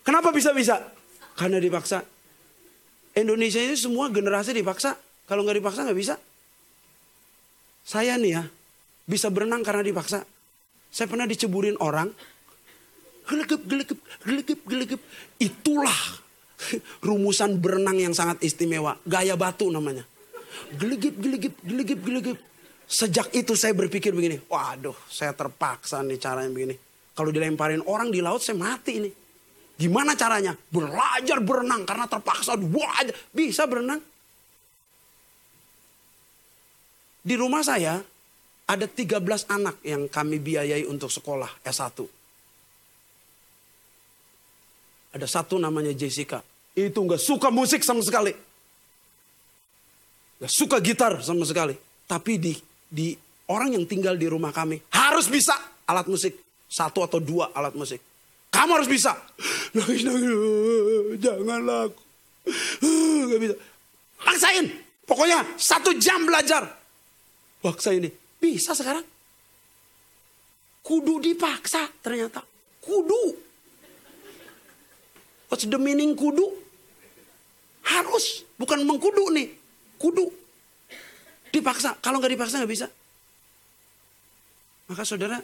[0.00, 0.80] Kenapa bisa-bisa?
[1.36, 2.00] Karena dipaksa.
[3.12, 4.96] Indonesia ini semua generasi dipaksa.
[5.28, 6.16] Kalau nggak dipaksa nggak bisa.
[7.84, 8.42] Saya nih ya,
[9.04, 10.24] bisa berenang karena dipaksa.
[10.88, 12.08] Saya pernah diceburin orang,
[13.28, 15.00] gelegep, gelegep, gelegep, gelegep.
[15.36, 16.00] Itulah
[17.06, 18.96] rumusan berenang yang sangat istimewa.
[19.04, 20.15] Gaya batu namanya.
[20.76, 22.38] Gelegep, gelegep, gelegep, gelegep.
[22.86, 26.74] Sejak itu saya berpikir begini, waduh saya terpaksa nih caranya begini.
[27.16, 29.10] Kalau dilemparin orang di laut saya mati ini.
[29.76, 30.56] Gimana caranya?
[30.56, 32.56] Belajar berenang karena terpaksa.
[32.56, 33.00] Wah,
[33.32, 34.00] bisa berenang.
[37.26, 37.98] Di rumah saya
[38.70, 41.98] ada 13 anak yang kami biayai untuk sekolah S1.
[45.16, 46.38] Ada satu namanya Jessica.
[46.76, 48.30] Itu nggak suka musik sama sekali.
[50.40, 51.76] Nggak suka gitar sama sekali.
[52.06, 52.52] Tapi di,
[52.86, 53.16] di
[53.50, 55.56] orang yang tinggal di rumah kami harus bisa
[55.88, 56.36] alat musik.
[56.66, 58.02] Satu atau dua alat musik.
[58.50, 59.12] Kamu harus bisa.
[59.76, 60.32] Nangis, nangis.
[61.20, 62.02] Janganlah aku.
[63.30, 63.54] Gak bisa.
[64.24, 64.66] Maksain.
[65.06, 66.66] Pokoknya satu jam belajar.
[67.62, 68.10] Paksa ini.
[68.40, 69.04] Bisa sekarang.
[70.82, 72.42] Kudu dipaksa ternyata.
[72.82, 73.36] Kudu.
[75.46, 76.46] What's the meaning kudu?
[77.86, 78.42] Harus.
[78.58, 79.65] Bukan mengkudu nih.
[79.96, 80.26] Kudu.
[81.50, 81.96] Dipaksa.
[82.04, 82.86] Kalau nggak dipaksa nggak bisa.
[84.86, 85.38] Maka saudara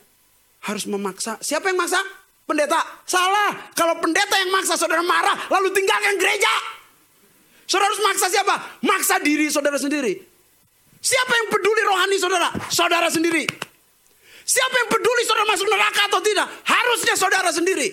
[0.68, 1.40] harus memaksa.
[1.42, 1.98] Siapa yang maksa?
[2.46, 2.78] Pendeta.
[3.08, 3.72] Salah.
[3.74, 5.48] Kalau pendeta yang maksa saudara marah.
[5.50, 6.52] Lalu tinggalkan gereja.
[7.66, 8.54] Saudara harus maksa siapa?
[8.84, 10.12] Maksa diri saudara sendiri.
[11.02, 12.48] Siapa yang peduli rohani saudara?
[12.70, 13.42] Saudara sendiri.
[14.42, 16.46] Siapa yang peduli saudara masuk neraka atau tidak?
[16.62, 17.90] Harusnya saudara sendiri.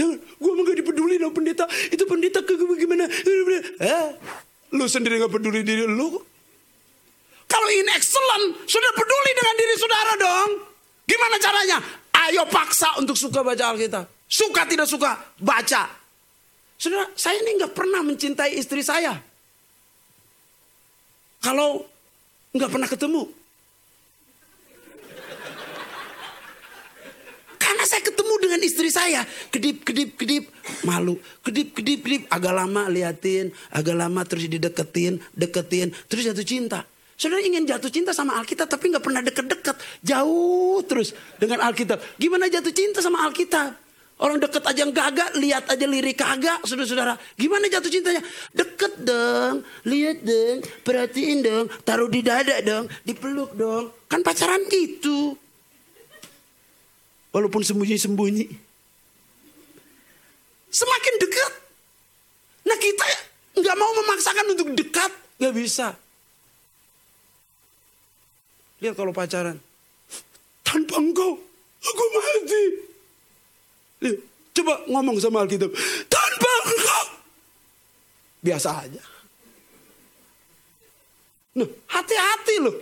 [0.00, 1.68] Jangan, gue mau gak dipeduli dong pendeta.
[1.92, 3.04] Itu pendeta ke gimana?
[3.04, 4.06] Eh,
[4.72, 6.16] lu sendiri gak peduli diri lu.
[7.44, 10.50] Kalau ini excellent, saudara peduli dengan diri saudara dong.
[11.04, 11.78] Gimana caranya?
[12.16, 14.08] Ayo paksa untuk suka baca Alkitab.
[14.24, 15.84] Suka tidak suka, baca.
[16.80, 19.20] Saudara, saya ini gak pernah mencintai istri saya.
[21.40, 21.84] Kalau
[22.52, 23.22] nggak pernah ketemu.
[27.60, 29.26] Karena saya ketemu dengan istri saya.
[29.50, 30.46] Kedip, kedip, kedip.
[30.86, 31.18] Malu.
[31.42, 32.22] Kedip, kedip, kedip.
[32.30, 33.50] Agak lama liatin.
[33.74, 35.18] Agak lama terus dideketin.
[35.34, 35.90] Deketin.
[36.06, 36.86] Terus jatuh cinta.
[37.18, 39.76] Saudara ingin jatuh cinta sama Alkitab tapi nggak pernah deket-deket.
[40.06, 41.98] Jauh terus dengan Alkitab.
[42.16, 43.76] Gimana jatuh cinta sama Alkitab?
[44.20, 47.16] Orang deket aja kagak, lihat aja lirik kagak, saudara-saudara.
[47.40, 48.20] Gimana jatuh cintanya?
[48.52, 53.88] Deket dong, lihat dong, perhatiin dong, taruh di dada dong, dipeluk dong.
[54.12, 55.40] Kan pacaran gitu.
[57.30, 58.46] Walaupun sembunyi-sembunyi.
[60.70, 61.52] Semakin dekat.
[62.66, 63.06] Nah kita
[63.58, 65.94] nggak mau memaksakan untuk dekat, nggak bisa.
[68.80, 69.60] Lihat kalau pacaran,
[70.64, 71.36] tanpa engkau
[71.80, 72.64] aku mati.
[74.00, 74.16] Iya,
[74.56, 75.68] coba ngomong sama Alkitab.
[76.08, 77.04] Tanpa engkau.
[78.40, 79.04] Biasa aja.
[81.60, 82.76] Nah, hati-hati loh.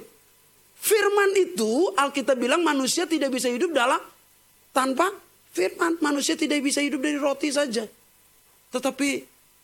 [0.79, 3.99] Firman itu Alkitab bilang manusia tidak bisa hidup dalam
[4.73, 5.11] tanpa
[5.53, 5.99] firman.
[6.01, 7.85] Manusia tidak bisa hidup dari roti saja.
[8.69, 9.09] Tetapi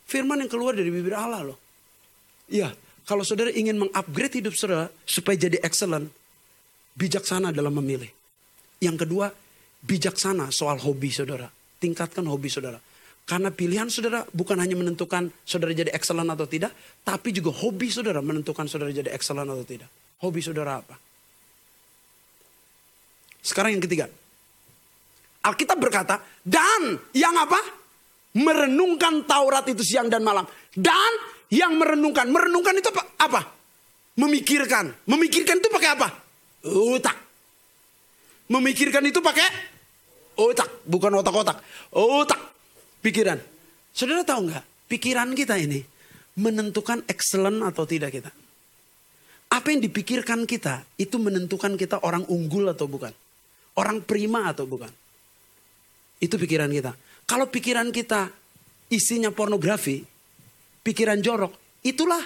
[0.05, 1.57] firman yang keluar dari bibir Allah loh.
[2.49, 2.73] Iya,
[3.05, 6.09] kalau saudara ingin mengupgrade hidup saudara supaya jadi excellent,
[6.97, 8.09] bijaksana dalam memilih.
[8.81, 9.29] Yang kedua,
[9.85, 11.49] bijaksana soal hobi saudara.
[11.77, 12.81] Tingkatkan hobi saudara.
[13.25, 16.69] Karena pilihan saudara bukan hanya menentukan saudara jadi excellent atau tidak,
[17.01, 19.89] tapi juga hobi saudara menentukan saudara jadi excellent atau tidak.
[20.21, 20.97] Hobi saudara apa?
[23.41, 24.09] Sekarang yang ketiga.
[25.45, 27.61] Alkitab berkata, dan yang apa?
[28.35, 30.43] Merenungkan Taurat itu siang dan malam.
[30.73, 31.11] Dan
[31.53, 32.27] yang merenungkan.
[32.27, 32.89] Merenungkan itu
[33.21, 33.41] apa?
[34.17, 34.91] Memikirkan.
[35.07, 36.07] Memikirkan itu pakai apa?
[36.65, 37.15] Utak.
[38.49, 39.75] Memikirkan itu pakai
[40.35, 41.63] Otak, bukan otak-otak.
[41.95, 42.39] Otak,
[42.99, 43.39] pikiran.
[43.95, 44.63] Saudara tahu nggak?
[44.91, 45.79] Pikiran kita ini
[46.35, 48.31] menentukan excellent atau tidak kita.
[49.55, 53.15] Apa yang dipikirkan kita itu menentukan kita orang unggul atau bukan.
[53.79, 54.91] Orang prima atau bukan.
[56.19, 56.95] Itu pikiran kita.
[57.25, 58.29] Kalau pikiran kita
[58.93, 60.05] isinya pornografi,
[60.85, 62.21] pikiran jorok, itulah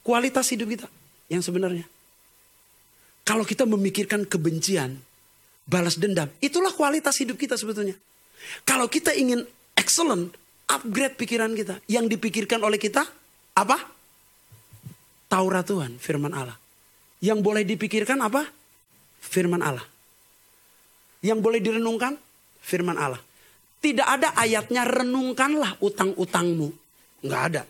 [0.00, 0.88] kualitas hidup kita
[1.28, 1.84] yang sebenarnya.
[3.22, 4.98] Kalau kita memikirkan kebencian,
[5.70, 6.26] balas dendam.
[6.42, 7.94] Itulah kualitas hidup kita sebetulnya.
[8.66, 9.46] Kalau kita ingin
[9.78, 10.34] excellent,
[10.66, 11.78] upgrade pikiran kita.
[11.86, 13.06] Yang dipikirkan oleh kita,
[13.54, 13.78] apa?
[15.30, 16.58] Taurat Tuhan, firman Allah.
[17.22, 18.42] Yang boleh dipikirkan apa?
[19.22, 19.86] Firman Allah.
[21.22, 22.18] Yang boleh direnungkan,
[22.70, 23.18] firman Allah.
[23.82, 26.70] Tidak ada ayatnya renungkanlah utang-utangmu.
[27.26, 27.62] Nggak ada.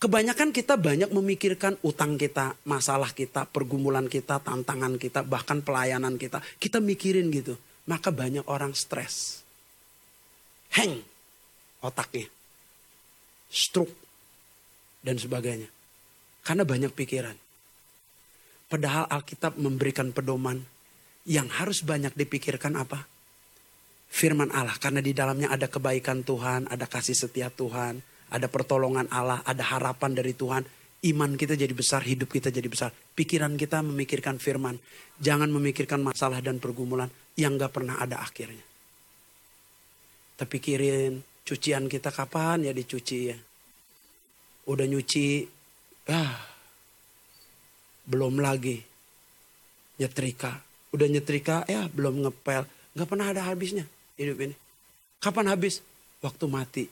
[0.00, 6.40] Kebanyakan kita banyak memikirkan utang kita, masalah kita, pergumulan kita, tantangan kita, bahkan pelayanan kita.
[6.56, 7.52] Kita mikirin gitu.
[7.84, 9.44] Maka banyak orang stres.
[10.72, 11.04] Hang
[11.84, 12.32] otaknya.
[13.52, 13.92] Stroke.
[15.04, 15.68] Dan sebagainya.
[16.48, 17.36] Karena banyak pikiran.
[18.70, 20.62] Padahal Alkitab memberikan pedoman
[21.28, 23.04] yang harus banyak dipikirkan apa?
[24.10, 24.74] Firman Allah.
[24.76, 28.02] Karena di dalamnya ada kebaikan Tuhan, ada kasih setia Tuhan,
[28.34, 30.66] ada pertolongan Allah, ada harapan dari Tuhan.
[31.00, 32.92] Iman kita jadi besar, hidup kita jadi besar.
[32.92, 34.76] Pikiran kita memikirkan firman.
[35.16, 37.08] Jangan memikirkan masalah dan pergumulan
[37.38, 38.60] yang gak pernah ada akhirnya.
[40.36, 43.38] Tapi pikirin cucian kita kapan ya dicuci ya.
[44.68, 45.48] Udah nyuci,
[46.12, 46.36] ah
[48.04, 48.76] belum lagi
[49.96, 50.60] nyetrika.
[50.92, 52.68] Udah nyetrika ya belum ngepel.
[52.92, 53.88] Gak pernah ada habisnya
[54.20, 54.54] hidup ini.
[55.20, 55.80] Kapan habis?
[56.20, 56.84] Waktu mati.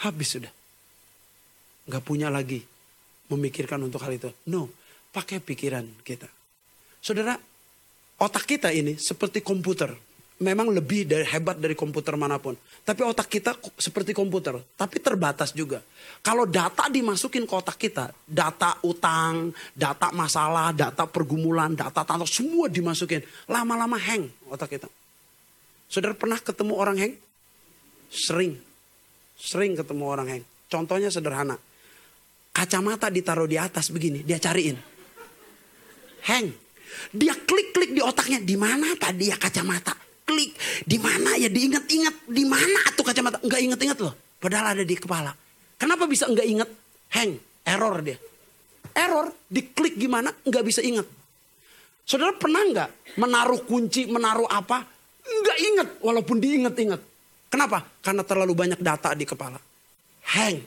[0.00, 0.52] Habis sudah.
[1.92, 2.64] Gak punya lagi
[3.28, 4.32] memikirkan untuk hal itu.
[4.48, 4.72] No,
[5.12, 6.26] pakai pikiran kita.
[7.04, 7.36] Saudara,
[8.20, 9.92] otak kita ini seperti komputer
[10.40, 12.56] memang lebih dari hebat dari komputer mana pun.
[12.56, 15.84] Tapi otak kita seperti komputer, tapi terbatas juga.
[16.24, 22.72] Kalau data dimasukin ke otak kita, data utang, data masalah, data pergumulan, data tante semua
[22.72, 23.20] dimasukin.
[23.46, 24.88] Lama-lama hang otak kita.
[25.90, 27.14] Saudara pernah ketemu orang hang?
[28.08, 28.54] Sering.
[29.34, 30.44] Sering ketemu orang hang.
[30.70, 31.58] Contohnya sederhana.
[32.54, 34.78] Kacamata ditaruh di atas begini, dia cariin.
[36.30, 36.54] Hang.
[37.10, 40.00] Dia klik-klik di otaknya, di mana tadi ya kacamata?
[40.30, 40.54] klik
[40.86, 45.34] di mana ya diingat-ingat di mana tuh kacamata nggak inget-inget loh padahal ada di kepala
[45.74, 46.70] kenapa bisa nggak inget
[47.18, 47.34] hang
[47.66, 48.14] error dia
[48.94, 51.06] error diklik gimana nggak bisa inget
[52.06, 54.86] saudara pernah nggak menaruh kunci menaruh apa
[55.20, 57.00] nggak inget walaupun diinget-inget
[57.52, 59.60] kenapa karena terlalu banyak data di kepala
[60.36, 60.60] hang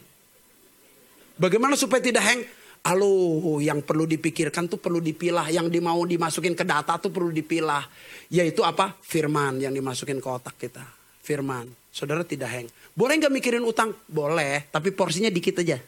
[1.38, 2.42] bagaimana supaya tidak hang
[2.84, 5.48] Halo, yang perlu dipikirkan tuh perlu dipilah.
[5.48, 7.88] Yang dimau dimasukin ke data tuh perlu dipilah.
[8.28, 8.92] Yaitu apa?
[9.00, 10.84] Firman yang dimasukin ke otak kita.
[11.24, 11.72] Firman.
[11.96, 12.68] Saudara tidak hang.
[12.92, 13.96] Boleh nggak mikirin utang?
[14.04, 15.80] Boleh, tapi porsinya dikit aja.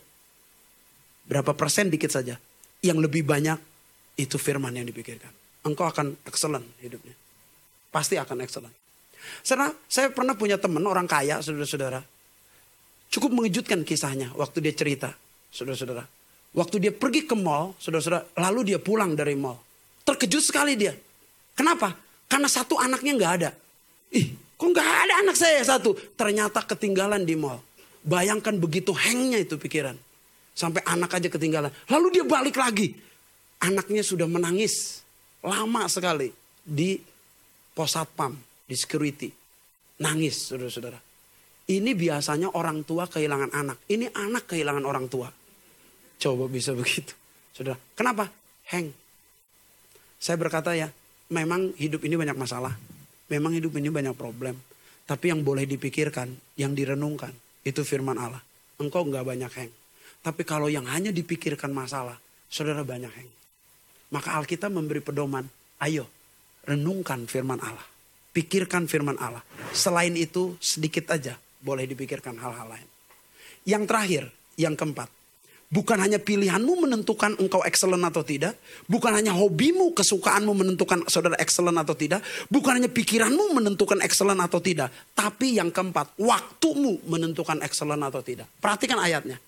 [1.27, 2.39] Berapa persen dikit saja.
[2.79, 3.59] Yang lebih banyak
[4.15, 5.35] itu firman yang dipikirkan.
[5.67, 7.11] Engkau akan excellent hidupnya.
[7.95, 8.75] Pasti akan excellent.
[9.47, 12.03] Karena saya pernah punya teman orang kaya, saudara-saudara.
[13.07, 15.15] Cukup mengejutkan kisahnya waktu dia cerita,
[15.47, 16.03] saudara-saudara
[16.55, 19.59] Waktu dia pergi ke mall, saudara-saudara, lalu dia pulang dari mall.
[20.07, 20.95] Terkejut sekali dia.
[21.51, 21.91] Kenapa?
[22.31, 23.51] Karena satu anaknya nggak ada.
[24.15, 25.91] Ih, kok nggak ada anak saya satu?
[26.15, 27.59] Ternyata ketinggalan di mall.
[28.07, 29.99] Bayangkan begitu hengnya itu pikiran.
[30.55, 31.67] Sampai anak aja ketinggalan.
[31.91, 32.95] Lalu dia balik lagi.
[33.59, 35.03] Anaknya sudah menangis.
[35.43, 36.31] Lama sekali.
[36.63, 36.95] Di
[37.75, 39.29] pos satpam, di security.
[39.99, 40.97] Nangis, saudara-saudara.
[41.65, 43.77] Ini biasanya orang tua kehilangan anak.
[43.91, 45.27] Ini anak kehilangan orang tua.
[46.15, 47.11] Coba bisa begitu.
[47.51, 48.31] Saudara, kenapa?
[48.71, 48.95] Heng.
[50.15, 50.87] Saya berkata ya,
[51.29, 52.73] memang hidup ini banyak masalah.
[53.27, 54.55] Memang hidup ini banyak problem.
[55.05, 58.41] Tapi yang boleh dipikirkan, yang direnungkan, itu firman Allah.
[58.81, 59.71] Engkau nggak banyak heng.
[60.25, 62.17] Tapi kalau yang hanya dipikirkan masalah,
[62.49, 63.29] saudara banyak heng.
[64.09, 65.45] Maka Alkitab memberi pedoman,
[65.81, 66.09] ayo
[66.65, 67.85] renungkan firman Allah.
[68.35, 69.41] Pikirkan firman Allah.
[69.71, 72.87] Selain itu sedikit aja boleh dipikirkan hal-hal lain.
[73.65, 74.23] Yang terakhir,
[74.59, 75.09] yang keempat.
[75.65, 78.53] Bukan hanya pilihanmu menentukan engkau excellent atau tidak.
[78.85, 82.21] Bukan hanya hobimu, kesukaanmu menentukan saudara excellent atau tidak.
[82.53, 84.93] Bukan hanya pikiranmu menentukan excellent atau tidak.
[85.17, 88.45] Tapi yang keempat, waktumu menentukan excellent atau tidak.
[88.61, 89.41] Perhatikan ayatnya.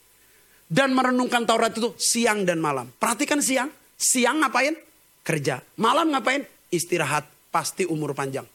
[0.68, 2.90] Dan merenungkan Taurat itu siang dan malam.
[2.98, 3.70] Perhatikan siang.
[3.96, 4.76] Siang ngapain?
[5.22, 5.62] Kerja.
[5.80, 6.44] Malam ngapain?
[6.74, 7.28] Istirahat.
[7.48, 8.46] Pasti umur panjang.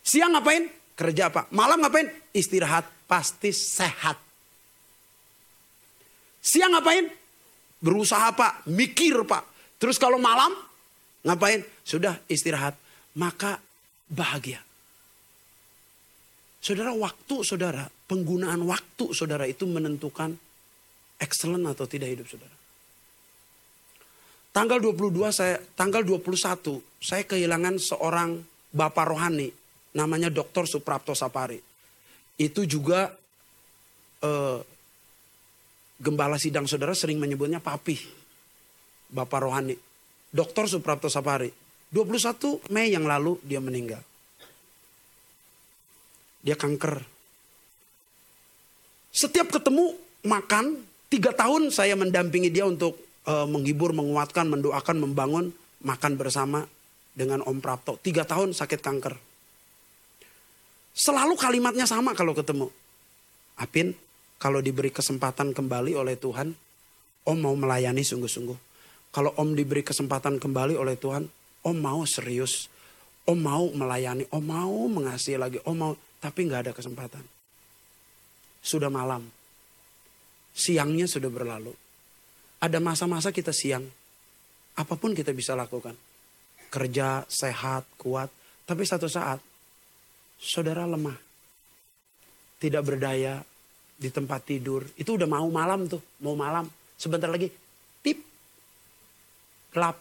[0.00, 0.70] Siang ngapain?
[0.96, 1.50] Kerja apa?
[1.52, 2.08] Malam ngapain?
[2.32, 2.86] Istirahat.
[3.04, 4.16] Pasti sehat.
[6.40, 7.08] Siang ngapain?
[7.80, 9.44] Berusaha pak, mikir pak.
[9.80, 10.52] Terus kalau malam
[11.24, 11.64] ngapain?
[11.84, 12.76] Sudah istirahat.
[13.16, 13.56] Maka
[14.08, 14.60] bahagia.
[16.60, 20.36] Saudara waktu saudara, penggunaan waktu saudara itu menentukan
[21.16, 22.59] excellent atau tidak hidup saudara.
[24.60, 28.44] Tanggal 22 saya, tanggal 21 saya kehilangan seorang
[28.76, 29.48] bapak rohani
[29.96, 30.68] namanya Dr.
[30.68, 31.56] Suprapto Sapari.
[32.36, 33.08] Itu juga
[34.20, 34.60] eh,
[36.00, 37.96] Gembala sidang saudara sering menyebutnya papi.
[39.12, 39.76] Bapak rohani.
[40.32, 40.64] Dr.
[40.64, 41.52] Suprapto Sapari.
[41.92, 44.00] 21 Mei yang lalu dia meninggal.
[46.44, 47.00] Dia kanker.
[49.08, 49.92] Setiap ketemu
[50.24, 50.80] makan,
[51.12, 55.54] tiga tahun saya mendampingi dia untuk uh, menghibur, menguatkan, mendoakan, membangun,
[55.86, 56.66] makan bersama
[57.14, 57.94] dengan Om Prapto.
[58.02, 59.14] Tiga tahun sakit kanker.
[60.90, 62.66] Selalu kalimatnya sama kalau ketemu.
[63.54, 63.94] Apin,
[64.42, 66.52] kalau diberi kesempatan kembali oleh Tuhan,
[67.22, 68.58] Om mau melayani sungguh-sungguh.
[69.14, 71.30] Kalau Om diberi kesempatan kembali oleh Tuhan,
[71.62, 72.66] Om mau serius.
[73.28, 77.22] Om mau melayani, Om mau mengasihi lagi, Om mau, tapi nggak ada kesempatan.
[78.60, 79.24] Sudah malam,
[80.52, 81.72] siangnya sudah berlalu.
[82.60, 83.88] Ada masa-masa kita siang,
[84.76, 85.96] apa pun kita bisa lakukan.
[86.70, 88.28] Kerja, sehat, kuat,
[88.68, 89.40] tapi satu saat
[90.38, 91.16] saudara lemah.
[92.60, 93.40] Tidak berdaya
[93.96, 94.84] di tempat tidur.
[94.96, 96.68] Itu udah mau malam tuh, mau malam.
[97.00, 97.48] Sebentar lagi,
[98.04, 98.20] tip,
[99.72, 99.96] gelap.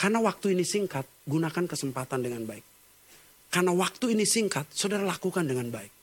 [0.00, 2.64] Karena waktu ini singkat, gunakan kesempatan dengan baik.
[3.52, 5.97] Karena waktu ini singkat, saudara lakukan dengan baik.